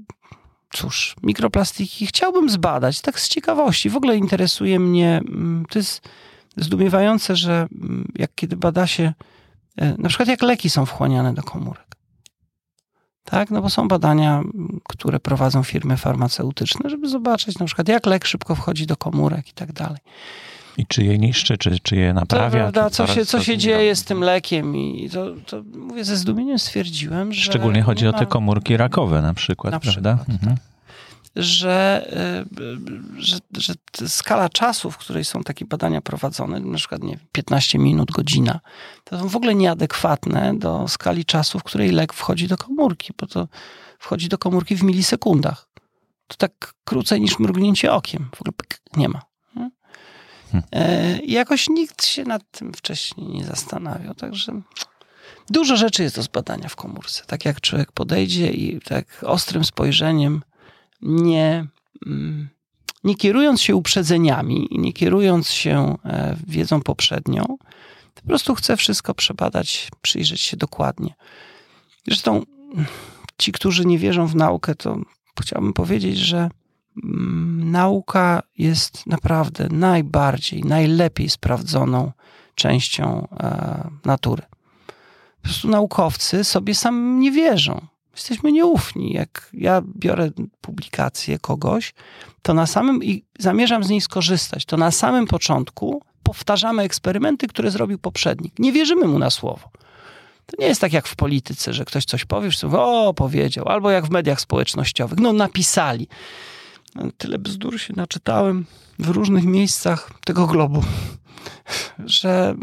[0.73, 3.91] cóż, mikroplastiki chciałbym zbadać, tak z ciekawości.
[3.91, 6.09] W ogóle interesuje mnie, mm, to jest
[6.57, 9.13] zdumiewające, że mm, jak kiedy bada się,
[9.77, 11.87] e, na przykład jak leki są wchłaniane do komórek.
[13.25, 14.43] Tak, no bo są badania,
[14.85, 19.53] które prowadzą firmy farmaceutyczne, żeby zobaczyć na przykład, jak lek szybko wchodzi do komórek i
[19.53, 19.99] tak dalej.
[20.79, 22.67] I czy je niszczy, czy, czy je naprawia?
[22.67, 26.17] To prawda, co się, co się dzieje z tym lekiem i to, to mówię, ze
[26.17, 27.41] zdumieniem stwierdziłem, że...
[27.41, 30.15] Szczególnie chodzi o te komórki rakowe na przykład, na prawda?
[30.17, 30.57] Przykład, mhm.
[30.57, 30.69] tak
[31.39, 32.07] że,
[33.19, 33.75] y, że, że
[34.09, 38.61] skala czasu, w której są takie badania prowadzone, na przykład nie, 15 minut, godzina,
[39.05, 43.27] to są w ogóle nieadekwatne do skali czasu, w której lek wchodzi do komórki, bo
[43.27, 43.49] to
[43.99, 45.69] wchodzi do komórki w milisekundach.
[46.27, 48.29] To tak krócej niż mrugnięcie okiem.
[48.37, 48.53] W ogóle
[48.97, 49.23] nie ma.
[50.73, 54.61] E, jakoś nikt się nad tym wcześniej nie zastanawiał, także
[55.51, 57.23] dużo rzeczy jest do zbadania w komórce.
[57.27, 60.43] Tak jak człowiek podejdzie i tak ostrym spojrzeniem
[61.03, 61.67] nie,
[62.07, 62.49] mm,
[63.05, 67.59] nie kierując się uprzedzeniami i nie kierując się e, wiedzą poprzednią,
[68.15, 71.15] po prostu chcę wszystko przebadać, przyjrzeć się dokładnie.
[72.07, 72.43] Zresztą
[73.39, 74.99] ci, którzy nie wierzą w naukę, to
[75.41, 76.51] chciałbym powiedzieć, że
[77.65, 82.13] nauka jest naprawdę najbardziej, najlepiej sprawdzoną
[82.55, 84.43] częścią e, natury.
[85.37, 87.87] Po prostu naukowcy sobie sam nie wierzą
[88.19, 89.13] jesteśmy nieufni.
[89.13, 90.31] Jak ja biorę
[90.61, 91.95] publikację kogoś,
[92.43, 97.71] to na samym, i zamierzam z niej skorzystać, to na samym początku powtarzamy eksperymenty, które
[97.71, 98.59] zrobił poprzednik.
[98.59, 99.71] Nie wierzymy mu na słowo.
[100.47, 103.91] To nie jest tak jak w polityce, że ktoś coś powie, że o, powiedział, albo
[103.91, 106.09] jak w mediach społecznościowych, no napisali.
[107.19, 108.67] Tyle bzdur się naczytałem
[108.99, 110.85] w różnych miejscach tego globu,
[112.07, 112.55] że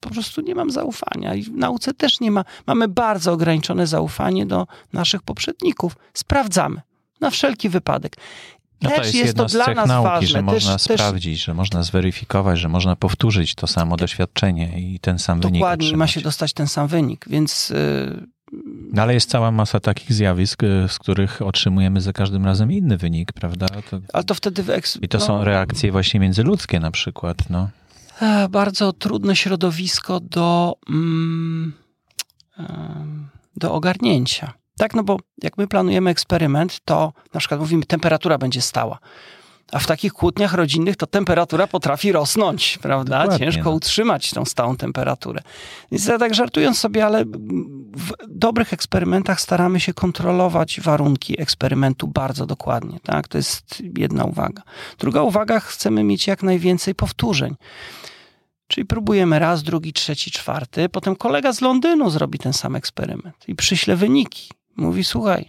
[0.00, 1.34] po prostu nie mam zaufania.
[1.34, 2.44] I w nauce też nie ma.
[2.66, 5.96] Mamy bardzo ograniczone zaufanie do naszych poprzedników.
[6.14, 6.80] Sprawdzamy
[7.20, 8.16] na wszelki wypadek.
[8.82, 10.26] No to jest, jest to dla nas nauki, ważne.
[10.26, 11.44] że można też, sprawdzić, też...
[11.46, 15.60] że można zweryfikować, że można powtórzyć to samo doświadczenie i ten sam Dokładnie, wynik.
[15.60, 17.72] Dokładnie, ma się dostać ten sam wynik, więc.
[18.92, 22.96] No ale jest cała masa takich zjawisk, y, z których otrzymujemy za każdym razem inny
[22.96, 23.66] wynik, prawda?
[23.90, 24.00] To...
[24.12, 24.74] Ale to wtedy.
[24.74, 24.98] Eks...
[25.02, 25.24] I to no...
[25.24, 27.50] są reakcje właśnie międzyludzkie na przykład.
[27.50, 27.68] No.
[28.20, 31.72] E, bardzo trudne środowisko do, mm,
[33.56, 34.52] do ogarnięcia.
[34.78, 38.98] Tak, no bo jak my planujemy eksperyment, to na przykład mówimy, temperatura będzie stała.
[39.72, 43.22] A w takich kłótniach rodzinnych to temperatura potrafi rosnąć, prawda?
[43.22, 43.76] Dokładnie, Ciężko no.
[43.76, 45.40] utrzymać tą stałą temperaturę.
[45.92, 47.24] Więc ja tak żartując sobie, ale
[47.96, 53.00] w dobrych eksperymentach staramy się kontrolować warunki eksperymentu bardzo dokładnie.
[53.02, 53.28] Tak?
[53.28, 54.62] To jest jedna uwaga.
[54.98, 57.56] Druga uwaga, chcemy mieć jak najwięcej powtórzeń.
[58.66, 60.88] Czyli próbujemy raz, drugi, trzeci, czwarty.
[60.88, 64.48] Potem kolega z Londynu zrobi ten sam eksperyment i przyśle wyniki.
[64.76, 65.48] Mówi: Słuchaj,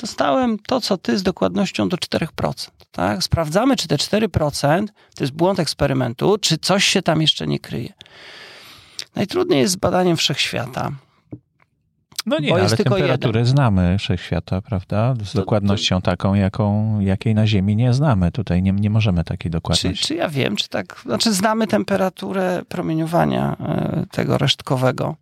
[0.00, 2.70] dostałem to, co ty z dokładnością do 4%.
[2.92, 3.22] Tak?
[3.22, 7.92] Sprawdzamy, czy te 4% to jest błąd eksperymentu, czy coś się tam jeszcze nie kryje.
[9.14, 10.92] Najtrudniej jest z badaniem wszechświata.
[12.26, 13.46] No nie, ale temperatury jeden.
[13.46, 15.14] znamy wszechświata, prawda?
[15.24, 16.10] Z to, dokładnością to...
[16.10, 18.32] taką, jaką, jakiej na Ziemi nie znamy.
[18.32, 20.02] Tutaj nie, nie możemy takiej dokładności.
[20.02, 25.16] Czy, czy ja wiem, czy tak, znaczy znamy temperaturę promieniowania e, tego resztkowego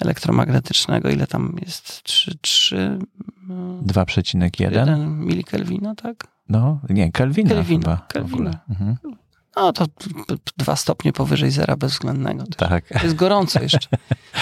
[0.00, 2.02] elektromagnetycznego, ile tam jest?
[2.02, 2.98] 3, 3
[3.48, 6.26] 2,1 milikelwina, tak?
[6.48, 8.06] No, nie, Kelvina, Kelvina chyba.
[8.08, 8.50] Kelvina.
[8.70, 8.96] Mhm.
[9.56, 9.86] No to
[10.56, 12.44] dwa stopnie powyżej zera bezwzględnego.
[12.56, 13.02] To tak.
[13.02, 13.88] Jest gorąco jeszcze.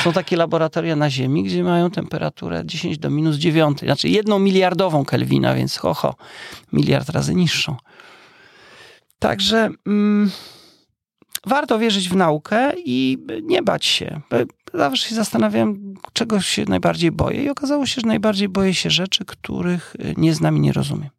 [0.04, 5.04] Są takie laboratoria na Ziemi, gdzie mają temperaturę 10 do minus 9, znaczy jedną miliardową
[5.04, 6.14] Kelwina, więc ho, ho,
[6.72, 7.76] miliard razy niższą.
[9.18, 10.30] Także mm,
[11.46, 14.20] warto wierzyć w naukę i nie bać się.
[14.74, 19.24] Zawsze się zastanawiam, czego się najbardziej boję i okazało się, że najbardziej boję się rzeczy,
[19.24, 21.10] których nie znam i nie rozumiem.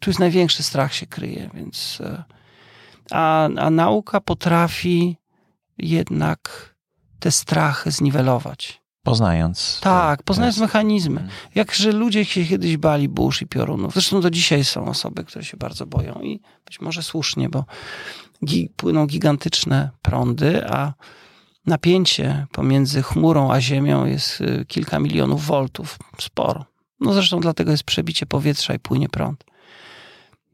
[0.00, 2.24] Tu jest największy strach się kryje, więc e,
[3.10, 5.16] a, a nauka potrafi
[5.78, 6.74] jednak
[7.18, 8.83] te strachy zniwelować.
[9.04, 9.80] Poznając.
[9.80, 11.16] Tak, poznając mechanizmy.
[11.16, 11.36] Hmm.
[11.54, 13.92] Jakże ludzie się kiedyś bali burz i piorunów.
[13.92, 17.64] Zresztą do dzisiaj są osoby, które się bardzo boją i być może słusznie, bo
[18.44, 20.92] gi płyną gigantyczne prądy, a
[21.66, 25.98] napięcie pomiędzy chmurą a ziemią jest y, kilka milionów voltów.
[26.20, 26.64] Sporo.
[27.00, 29.44] No zresztą dlatego jest przebicie powietrza i płynie prąd.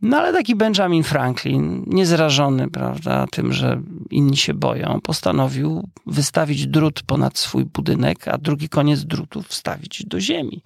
[0.02, 7.02] No ale taki Benjamin Franklin, niezrażony, prawda, tym, że inni się boją, postanowił wystawić drut
[7.02, 10.62] ponad swój budynek, a drugi koniec drutu wstawić do ziemi.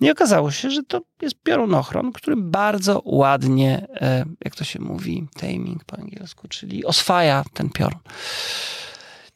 [0.00, 5.28] I okazało się, że to jest piorunochron, który bardzo ładnie, e, jak to się mówi,
[5.34, 8.00] taming po angielsku, czyli oswaja ten piorun.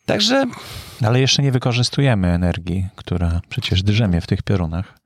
[0.06, 0.44] Także.
[1.06, 4.98] Ale jeszcze nie wykorzystujemy energii, która przecież drzemie w tych piorunach.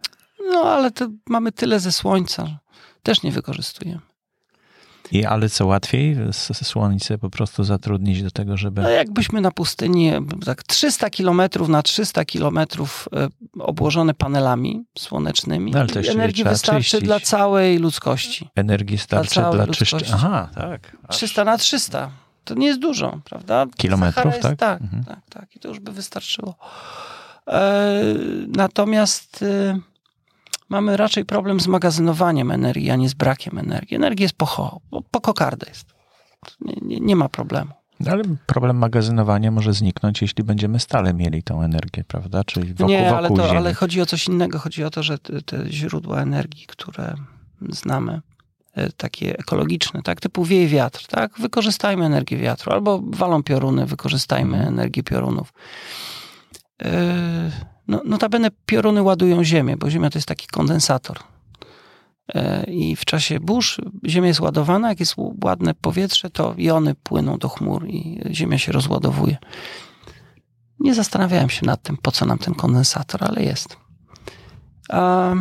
[0.52, 2.58] No, ale to mamy tyle ze słońca,
[3.02, 4.07] też nie wykorzystujemy.
[5.12, 6.16] I ale co łatwiej
[6.52, 8.82] słońce po prostu zatrudnić do tego, żeby.
[8.82, 10.12] No jakbyśmy na pustyni,
[10.44, 13.28] tak 300 kilometrów na 300 kilometrów e,
[13.58, 15.72] obłożone panelami słonecznymi.
[15.72, 17.02] No, ale to energii wystarczy czyścić.
[17.02, 18.48] dla całej ludzkości.
[18.56, 20.10] Energii starczy dla, dla czyszczenia.
[20.14, 20.96] Aha, tak.
[21.08, 21.16] Aż.
[21.16, 22.10] 300 na 300.
[22.44, 23.66] To nie jest dużo, prawda?
[23.76, 24.58] Kilometrów, jest, tak?
[24.58, 25.04] Tak, mhm.
[25.04, 25.56] tak, tak.
[25.56, 26.54] I to już by wystarczyło.
[27.48, 28.02] E,
[28.56, 29.78] natomiast e,
[30.68, 33.96] mamy raczej problem z magazynowaniem energii, a nie z brakiem energii.
[33.96, 35.94] Energii jest po, po kokardę jest.
[36.60, 37.70] Nie, nie, nie ma problemu.
[38.06, 42.44] Ale problem magazynowania może zniknąć, jeśli będziemy stale mieli tą energię, prawda?
[42.44, 44.58] Czyli wokół, Nie, ale, to, ale chodzi o coś innego.
[44.58, 47.14] Chodzi o to, że te, te źródła energii, które
[47.70, 48.20] znamy,
[48.74, 54.56] e, takie ekologiczne, tak, typu wieje wiatr, tak, wykorzystajmy energię wiatru, albo walą pioruny, wykorzystajmy
[54.56, 54.74] mhm.
[54.74, 55.52] energię piorunów.
[56.80, 61.18] Yy no, notabene pioruny ładują Ziemię, bo Ziemia to jest taki kondensator.
[62.34, 67.38] E, I w czasie burz Ziemia jest ładowana, jak jest ładne powietrze, to jony płyną
[67.38, 69.36] do chmur i Ziemia się rozładowuje.
[70.80, 73.76] Nie zastanawiałem się nad tym, po co nam ten kondensator, ale jest.
[74.88, 75.32] A,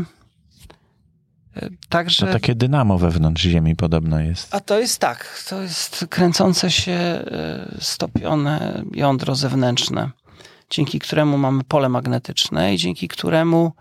[1.56, 2.26] e, także...
[2.26, 4.56] To takie dynamo wewnątrz Ziemi podobno jest.
[4.56, 10.12] A to jest tak, to jest kręcące się e, stopione jądro zewnętrzne
[10.70, 13.72] dzięki któremu mamy pole magnetyczne i dzięki któremu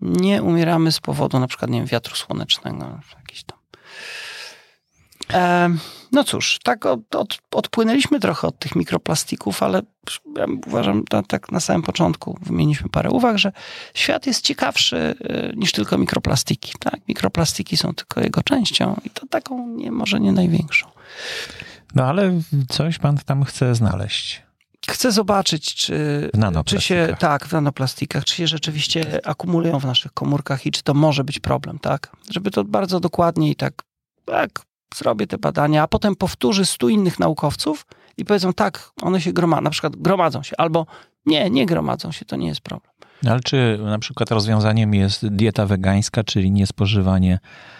[0.00, 3.00] nie umieramy z powodu na przykład, nie wiem, wiatru słonecznego.
[3.18, 3.58] Jakiś tam.
[5.32, 5.70] E,
[6.12, 9.82] no cóż, tak od, od, odpłynęliśmy trochę od tych mikroplastików, ale
[10.36, 13.52] ja uważam, tak na samym początku wymieniliśmy parę uwag, że
[13.94, 16.72] świat jest ciekawszy e, niż tylko mikroplastiki.
[16.80, 17.00] Tak?
[17.08, 20.86] Mikroplastiki są tylko jego częścią i to taką nie, może nie największą.
[21.94, 24.47] No ale coś pan tam chce znaleźć.
[24.86, 26.30] Chcę zobaczyć, czy,
[26.64, 30.94] czy się, tak, w nanoplastikach, czy się rzeczywiście akumulują w naszych komórkach i czy to
[30.94, 32.16] może być problem, tak?
[32.30, 33.82] Żeby to bardzo dokładnie i tak,
[34.24, 34.50] tak,
[34.94, 39.62] zrobię te badania, a potem powtórzy stu innych naukowców i powiedzą, tak, one się gromadzą,
[39.62, 40.86] na przykład gromadzą się, albo
[41.26, 42.92] nie, nie gromadzą się, to nie jest problem.
[43.26, 47.77] Ale czy na przykład rozwiązaniem jest dieta wegańska, czyli niespożywanie E,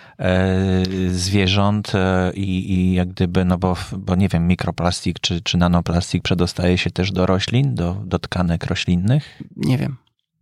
[1.11, 6.23] zwierząt e, i, i jak gdyby, no bo, bo nie wiem, mikroplastik czy, czy nanoplastik
[6.23, 9.43] przedostaje się też do roślin, do, do tkanek roślinnych?
[9.57, 9.97] Nie wiem.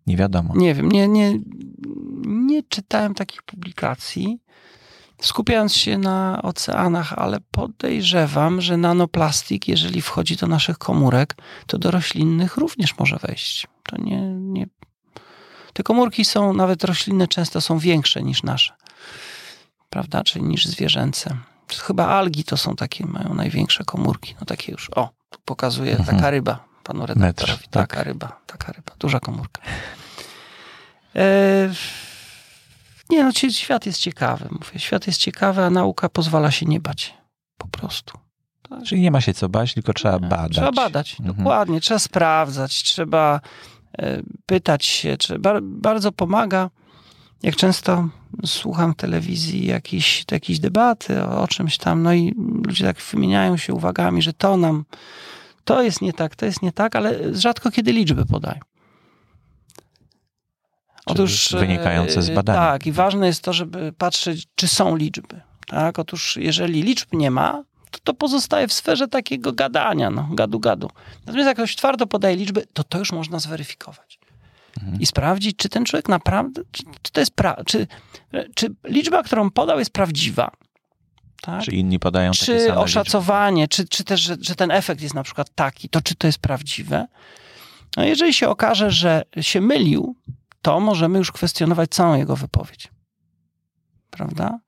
[0.06, 0.56] Nie wiadomo.
[0.56, 1.38] Nie wiem, nie, nie,
[2.26, 4.38] nie czytałem takich publikacji,
[5.20, 11.34] skupiając się na oceanach, ale podejrzewam, że nanoplastik, jeżeli wchodzi do naszych komórek,
[11.66, 13.66] to do roślinnych również może wejść.
[13.82, 14.66] To nie, nie.
[15.72, 18.72] Te komórki są, nawet roślinne często są większe niż nasze
[19.96, 21.36] prawda, czyli niż zwierzęce.
[21.68, 24.34] Chyba algi to są takie, mają największe komórki.
[24.40, 26.16] No takie już, o, tu pokazuje mhm.
[26.16, 27.52] taka ryba panu redaktorowi.
[27.52, 27.88] Metr, tak.
[27.88, 29.62] Taka ryba, taka ryba, duża komórka.
[31.14, 31.74] E,
[33.10, 34.78] nie no, świat jest ciekawy, mówię.
[34.78, 37.14] Świat jest ciekawy, a nauka pozwala się nie bać.
[37.58, 38.18] Po prostu.
[38.68, 38.82] Tak.
[38.82, 40.52] Czyli nie ma się co bać, tylko trzeba badać.
[40.52, 41.36] Trzeba badać, mhm.
[41.36, 41.80] dokładnie.
[41.80, 43.40] Trzeba sprawdzać, trzeba
[43.98, 45.16] e, pytać się.
[45.16, 46.70] Trzeba, bardzo pomaga
[47.42, 48.08] jak często
[48.46, 52.34] słucham telewizji jakiejś, jakiejś debaty o, o czymś tam, no i
[52.66, 54.84] ludzie tak wymieniają się uwagami, że to nam,
[55.64, 58.60] to jest nie tak, to jest nie tak, ale rzadko kiedy liczby podają.
[61.06, 62.56] Otóż wynikające z e, badań.
[62.56, 65.40] Tak, i ważne jest to, żeby patrzeć, czy są liczby.
[65.66, 70.60] Tak, otóż jeżeli liczb nie ma, to to pozostaje w sferze takiego gadania, no, gadu
[70.60, 70.90] gadu.
[71.26, 74.18] Natomiast jak ktoś twardo podaje liczby, to to już można zweryfikować
[74.76, 75.00] mhm.
[75.00, 77.86] i sprawdzić, czy ten człowiek naprawdę, czy, czy to jest pra, czy,
[78.54, 80.50] czy liczba, którą podał, jest prawdziwa.
[81.42, 81.62] Tak?
[81.62, 85.14] Czy inni podają czy takie same oszacowanie, czy, czy też, że, że ten efekt jest
[85.14, 87.06] na przykład taki, to czy to jest prawdziwe?
[87.96, 90.16] No jeżeli się okaże, że się mylił,
[90.62, 92.88] to możemy już kwestionować całą jego wypowiedź.
[94.10, 94.58] Prawda?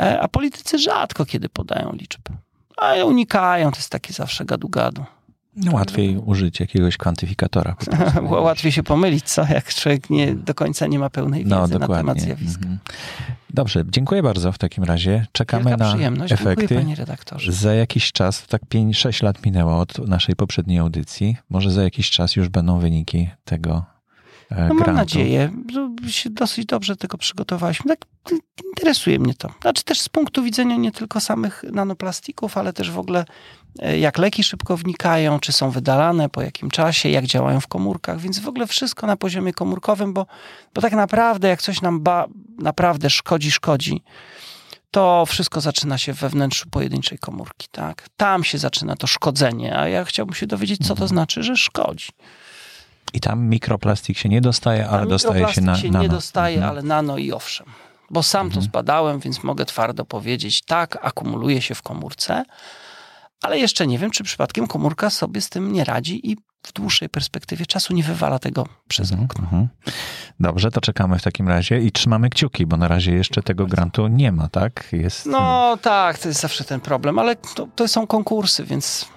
[0.00, 2.30] E, a politycy rzadko kiedy podają liczby.
[2.76, 5.04] A unikają, to jest takie zawsze gadu-gadu.
[5.56, 7.76] No, łatwiej użyć jakiegoś kwantyfikatora.
[8.30, 9.46] łatwiej się pomylić, co?
[9.48, 12.62] Jak człowiek nie, do końca nie ma pełnej wiedzy no, na temat zjawiska.
[12.62, 12.78] Mhm.
[13.50, 15.26] Dobrze, dziękuję bardzo w takim razie.
[15.32, 16.32] Czekamy Wielka na przyjemność.
[16.32, 16.60] efekty.
[16.60, 17.52] Dziękuję, panie redaktorze.
[17.52, 22.36] Za jakiś czas, tak 5-6 lat minęło od naszej poprzedniej audycji, może za jakiś czas
[22.36, 23.95] już będą wyniki tego
[24.50, 25.50] no, mam nadzieję.
[26.08, 27.96] Się dosyć dobrze tego przygotowaliśmy.
[27.96, 28.08] Tak
[28.76, 29.52] interesuje mnie to.
[29.60, 33.24] Znaczy też z punktu widzenia nie tylko samych nanoplastików, ale też w ogóle
[33.78, 38.20] e, jak leki szybko wnikają, czy są wydalane, po jakim czasie, jak działają w komórkach,
[38.20, 40.26] więc w ogóle wszystko na poziomie komórkowym, bo,
[40.74, 42.26] bo tak naprawdę jak coś nam ba,
[42.58, 44.02] naprawdę szkodzi, szkodzi,
[44.90, 47.68] to wszystko zaczyna się we wnętrzu pojedynczej komórki.
[47.70, 48.08] Tak?
[48.16, 51.08] Tam się zaczyna to szkodzenie, a ja chciałbym się dowiedzieć, co to mhm.
[51.08, 52.08] znaczy, że szkodzi.
[53.12, 56.02] I tam mikroplastik się nie dostaje, ale dostaje się na się nano.
[56.02, 56.72] nie dostaje, mhm.
[56.72, 57.66] ale nano i owszem
[58.10, 58.54] bo sam mhm.
[58.54, 62.44] to zbadałem, więc mogę twardo powiedzieć, tak, akumuluje się w komórce,
[63.42, 66.36] ale jeszcze nie wiem, czy przypadkiem komórka sobie z tym nie radzi i
[66.66, 69.44] w dłuższej perspektywie czasu nie wywala tego przez mhm, okno.
[69.44, 69.68] Mhm.
[70.40, 74.08] Dobrze, to czekamy w takim razie i trzymamy kciuki, bo na razie jeszcze tego grantu
[74.08, 74.88] nie ma, tak?
[74.92, 75.26] Jest...
[75.26, 79.08] No tak, to jest zawsze ten problem, ale to, to są konkursy, więc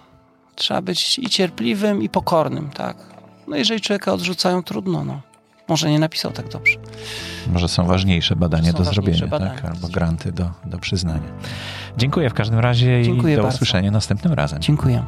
[0.55, 3.18] trzeba być i cierpliwym, i pokornym, tak?
[3.49, 5.21] No jeżeli człowieka odrzucają, trudno, no
[5.67, 6.75] może nie napisał tak dobrze.
[7.47, 9.55] Może są ważniejsze badania są do zrobienia, badania.
[9.55, 9.65] Tak?
[9.65, 11.29] albo granty do, do przyznania.
[11.97, 13.55] Dziękuję w każdym razie Dziękuję i do bardzo.
[13.55, 14.59] usłyszenia następnym razem.
[14.61, 15.03] Dziękuję.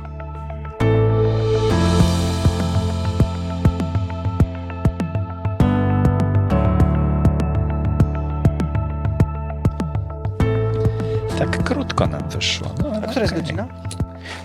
[11.37, 12.67] Tak krótko nam wyszło.
[12.83, 13.21] No, A która okay.
[13.21, 13.67] jest godzina?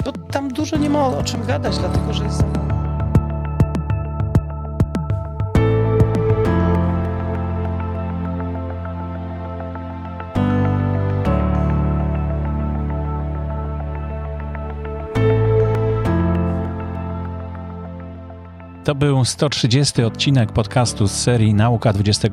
[0.07, 2.42] No tam dużo nie ma o czym gadać, dlatego że jest
[18.87, 22.30] To był 130 odcinek podcastu z serii Nauka XXI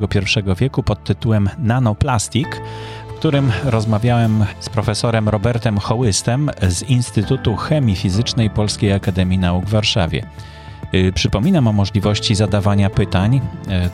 [0.58, 2.60] wieku pod tytułem Nanoplastik,
[3.08, 9.70] w którym rozmawiałem z profesorem Robertem Hołystem z Instytutu Chemii Fizycznej Polskiej Akademii Nauk w
[9.70, 10.26] Warszawie.
[10.94, 13.40] Y, przypominam o możliwości zadawania pytań y,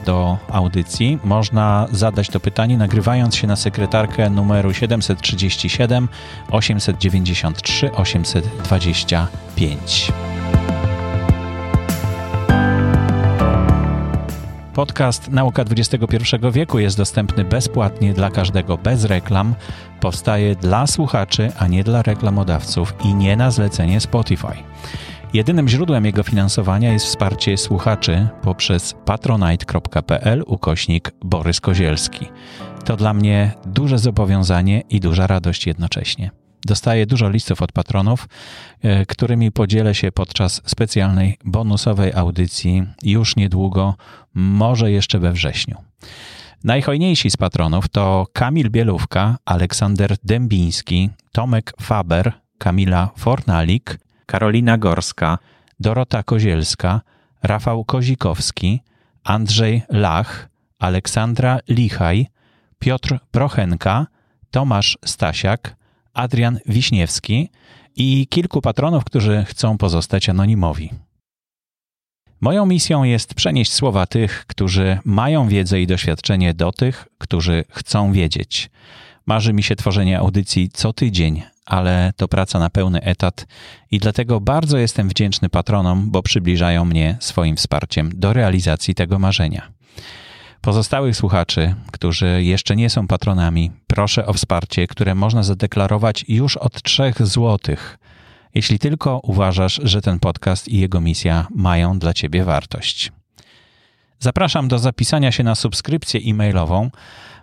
[0.07, 1.19] do audycji.
[1.25, 6.09] Można zadać to pytanie nagrywając się na sekretarkę numeru 737
[6.51, 10.13] 893 825.
[14.75, 19.55] Podcast Nauka XXI wieku jest dostępny bezpłatnie dla każdego bez reklam.
[20.01, 24.53] Powstaje dla słuchaczy, a nie dla reklamodawców i nie na zlecenie Spotify.
[25.35, 32.27] Jedynym źródłem jego finansowania jest wsparcie słuchaczy poprzez patronite.pl ukośnik Borys Kozielski.
[32.85, 36.31] To dla mnie duże zobowiązanie i duża radość jednocześnie.
[36.65, 38.29] Dostaję dużo listów od patronów,
[38.83, 43.95] e, którymi podzielę się podczas specjalnej bonusowej audycji już niedługo,
[44.35, 45.77] może jeszcze we wrześniu.
[46.65, 55.39] Najhojniejsi z patronów to Kamil Bielówka, Aleksander Dębiński, Tomek Faber, Kamila Fornalik, Karolina Gorska,
[55.81, 57.01] Dorota Kozielska,
[57.43, 58.81] Rafał Kozikowski,
[59.25, 62.27] Andrzej Lach, Aleksandra Lichaj,
[62.79, 64.07] Piotr Prochenka,
[64.51, 65.77] Tomasz Stasiak,
[66.15, 67.51] Adrian Wiśniewski
[67.97, 70.91] i kilku patronów, którzy chcą pozostać anonimowi.
[72.41, 78.13] Moją misją jest przenieść słowa tych, którzy mają wiedzę i doświadczenie do tych, którzy chcą
[78.13, 78.71] wiedzieć.
[79.27, 83.47] Marzy mi się tworzenie audycji co tydzień, ale to praca na pełny etat
[83.91, 89.73] i dlatego bardzo jestem wdzięczny patronom, bo przybliżają mnie swoim wsparciem do realizacji tego marzenia.
[90.61, 96.83] Pozostałych słuchaczy, którzy jeszcze nie są patronami, proszę o wsparcie, które można zadeklarować już od
[96.83, 97.59] 3 zł,
[98.55, 103.13] jeśli tylko uważasz, że ten podcast i jego misja mają dla Ciebie wartość.
[104.19, 106.91] Zapraszam do zapisania się na subskrypcję e-mailową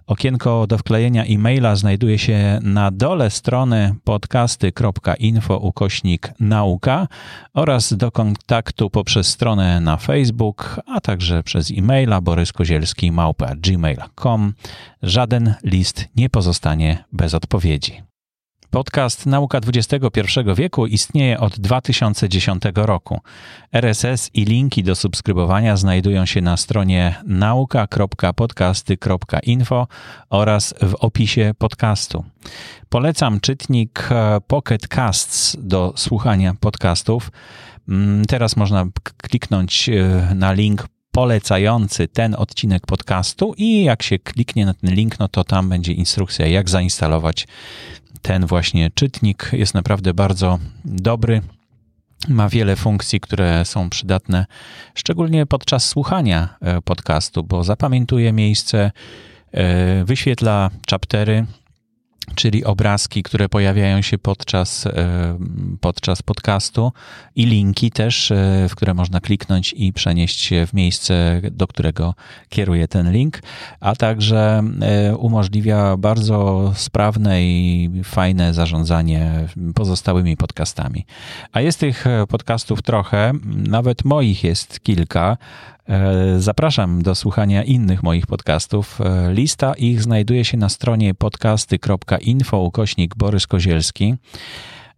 [0.08, 7.08] Okienko do wklejenia e-maila znajduje się na dole strony podcasty.info ukośnik nauka
[7.53, 14.53] oraz do kontaktu poprzez stronę na Facebook, a także przez e-maila boryskozielski małpa gmail.com.
[15.01, 18.07] Żaden list nie pozostanie bez odpowiedzi.
[18.72, 19.97] Podcast Nauka XXI
[20.55, 23.20] wieku istnieje od 2010 roku.
[23.74, 29.88] RSS i linki do subskrybowania znajdują się na stronie nauka.podcasty.info
[30.30, 32.24] oraz w opisie podcastu.
[32.89, 37.32] Polecam czytnik e, Pocket Casts do słuchania podcastów.
[37.89, 38.86] Mm, teraz można
[39.18, 39.93] kliknąć e,
[40.36, 45.43] na link polecający ten odcinek podcastu i jak się kliknie na ten link, no to
[45.43, 47.47] tam będzie instrukcja, jak zainstalować
[48.28, 49.49] ten właśnie czytnik.
[49.53, 51.41] Jest naprawdę bardzo dobry
[52.28, 54.45] ma wiele funkcji, które są przydatne,
[54.95, 58.91] szczególnie podczas słuchania podcastu, bo zapamiętuje miejsce,
[60.05, 61.45] wyświetla chaptery,
[62.36, 65.38] czyli obrazki, które pojawiają się podczas, e,
[65.82, 66.91] podczas podcastu
[67.36, 72.13] i linki też, e, w które można kliknąć i przenieść się w miejsce, do którego
[72.49, 73.39] kieruje ten link,
[73.80, 81.05] a także e, umożliwia bardzo sprawne i fajne zarządzanie pozostałymi podcastami.
[81.51, 83.34] A jest tych podcastów trochę,
[83.67, 85.38] nawet moich jest kilka.
[85.90, 89.02] E, zapraszam do słuchania innych moich podcastów.
[89.02, 94.16] E, lista ich znajduje się na stronie podcasty.info ukośnik Borys Kozielski.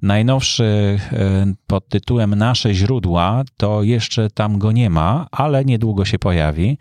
[0.01, 6.19] Najnowszy e, pod tytułem Nasze źródła to jeszcze tam go nie ma, ale niedługo się
[6.19, 6.77] pojawi.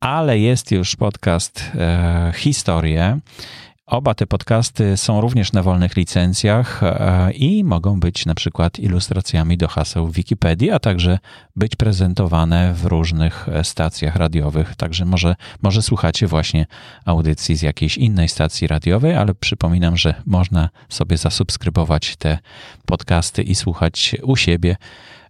[0.00, 1.72] Ale jest już podcast
[2.34, 3.18] Historie
[3.92, 9.56] Oba te podcasty są również na wolnych licencjach e, i mogą być na przykład ilustracjami
[9.56, 11.18] do haseł Wikipedii, a także
[11.56, 14.76] być prezentowane w różnych e, stacjach radiowych.
[14.76, 16.66] Także może, może słuchacie właśnie
[17.04, 22.38] audycji z jakiejś innej stacji radiowej, ale przypominam, że można sobie zasubskrybować te
[22.86, 24.76] podcasty i słuchać u siebie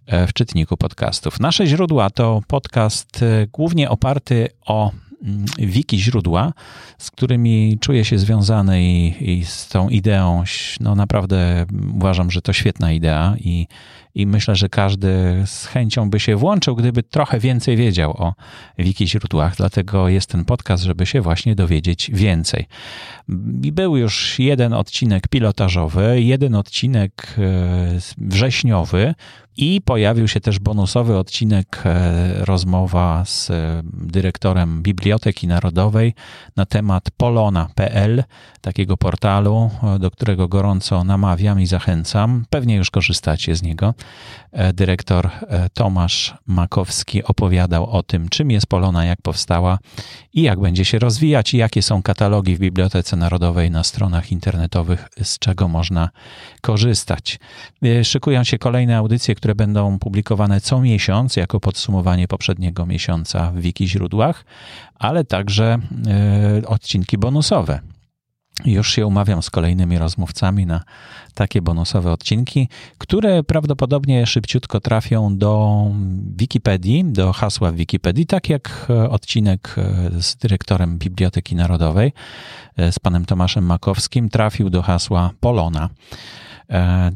[0.05, 1.39] e, w czytniku podcastów.
[1.39, 4.91] Nasze źródła to podcast głównie oparty o
[5.57, 6.53] wiki źródła,
[6.97, 10.43] z którymi czuję się związany i, i, z tą ideą,
[10.79, 11.65] no naprawdę
[11.95, 13.67] uważam, że to świetna idea i,
[14.15, 18.33] i myślę, że każdy z chęcią by się włączył, gdyby trochę więcej wiedział o
[18.77, 19.55] wiki źródłach.
[19.55, 22.65] Dlatego jest ten podcast, żeby się właśnie dowiedzieć więcej.
[23.63, 29.13] I był już jeden odcinek pilotażowy, jeden odcinek e, wrześniowy,
[29.57, 36.13] i pojawił się też bonusowy odcinek, e, rozmowa z e, dyrektorem Biblioteki Narodowej
[36.55, 38.23] na temat polona.pl,
[38.61, 42.45] takiego portalu, do którego gorąco namawiam i zachęcam.
[42.49, 43.93] Pewnie już korzystacie z niego.
[44.53, 49.79] E, dyrektor e, Tomasz Makowski opowiadał o tym, czym jest Polona, jak powstała
[50.33, 55.09] i jak będzie się rozwijać, i jakie są katalogi w Bibliotece Narodowej na stronach internetowych,
[55.23, 56.09] z czego można
[56.61, 57.39] korzystać.
[57.83, 63.59] E, szykują się kolejne audycje, które będą publikowane co miesiąc, jako podsumowanie poprzedniego miesiąca w
[63.59, 64.45] wiki źródłach,
[64.95, 65.79] ale także
[66.67, 67.92] odcinki bonusowe.
[68.65, 70.83] Już się umawiam z kolejnymi rozmówcami na
[71.33, 75.85] takie bonusowe odcinki, które prawdopodobnie szybciutko trafią do
[76.35, 82.13] Wikipedii, do hasła w Wikipedii, tak jak e, odcinek e, z dyrektorem Biblioteki Narodowej,
[82.77, 85.89] e, z panem Tomaszem Makowskim, trafił do hasła Polona.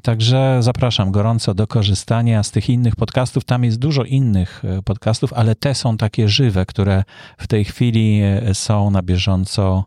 [0.01, 3.45] Także zapraszam gorąco do korzystania z tych innych podcastów.
[3.45, 7.03] Tam jest dużo innych podcastów, ale te są takie żywe, które
[7.37, 8.21] w tej chwili
[8.53, 9.85] są na bieżąco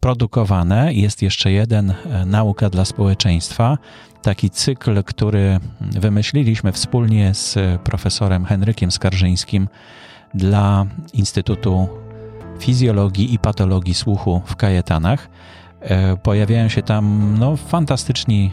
[0.00, 0.94] produkowane.
[0.94, 3.78] Jest jeszcze jeden e, Nauka dla społeczeństwa,
[4.22, 9.68] taki cykl, który wymyśliliśmy wspólnie z profesorem Henrykiem Skarżyńskim
[10.34, 11.88] dla Instytutu
[12.58, 15.28] Fizjologii i Patologii Słuchu w Kajetanach.
[15.80, 18.52] E, pojawiają się tam no, fantastyczni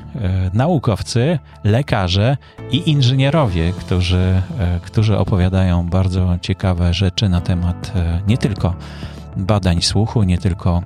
[0.54, 2.38] naukowcy, lekarze
[2.72, 4.42] i inżynierowie, którzy,
[4.82, 7.92] którzy opowiadają bardzo ciekawe rzeczy na temat
[8.28, 8.76] nie tylko
[9.38, 10.82] badań słuchu, nie tylko,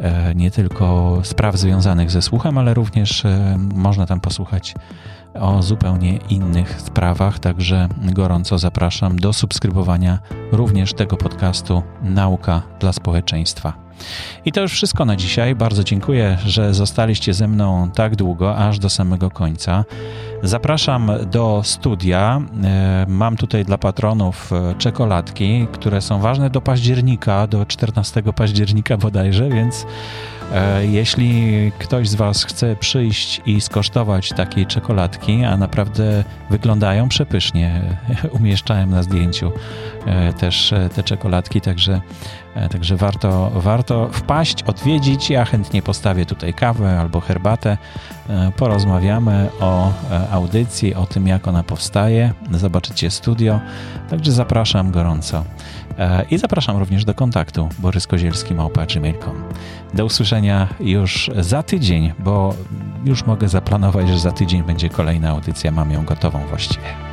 [0.00, 4.74] e, nie tylko spraw związanych ze słuchem, ale również e, można tam posłuchać
[5.34, 10.18] o zupełnie innych sprawach, także gorąco zapraszam do subskrybowania
[10.52, 13.91] również tego podcastu Nauka dla społeczeństwa.
[14.44, 15.54] I to już wszystko na dzisiaj.
[15.54, 19.84] Bardzo dziękuję, że zostaliście ze mną tak długo, aż do samego końca.
[20.42, 22.40] Zapraszam do studia.
[22.64, 28.96] E, mam tutaj dla patronów e, czekoladki, które są ważne do października, do 14 października
[28.96, 29.86] bodajże, więc
[30.82, 37.82] jeśli ktoś z Was chce przyjść i skosztować takiej czekoladki, a naprawdę wyglądają przepysznie,
[38.38, 39.52] umieszczałem na zdjęciu
[40.38, 42.00] też te czekoladki, także,
[42.70, 45.30] także warto, warto wpaść, odwiedzić.
[45.30, 47.78] Ja chętnie postawię tutaj kawę albo herbatę,
[48.56, 49.92] porozmawiamy o
[50.30, 52.32] audycji, o tym, jak ona powstaje.
[52.50, 53.60] Zobaczycie studio,
[54.10, 55.44] także zapraszam gorąco.
[56.02, 59.44] E, I zapraszam również do kontaktu boryskozielski.gmail.com.
[59.94, 62.54] Do usłyszenia już za tydzień, bo
[63.04, 67.11] już mogę zaplanować, że za tydzień będzie kolejna audycja, mam ją gotową właściwie.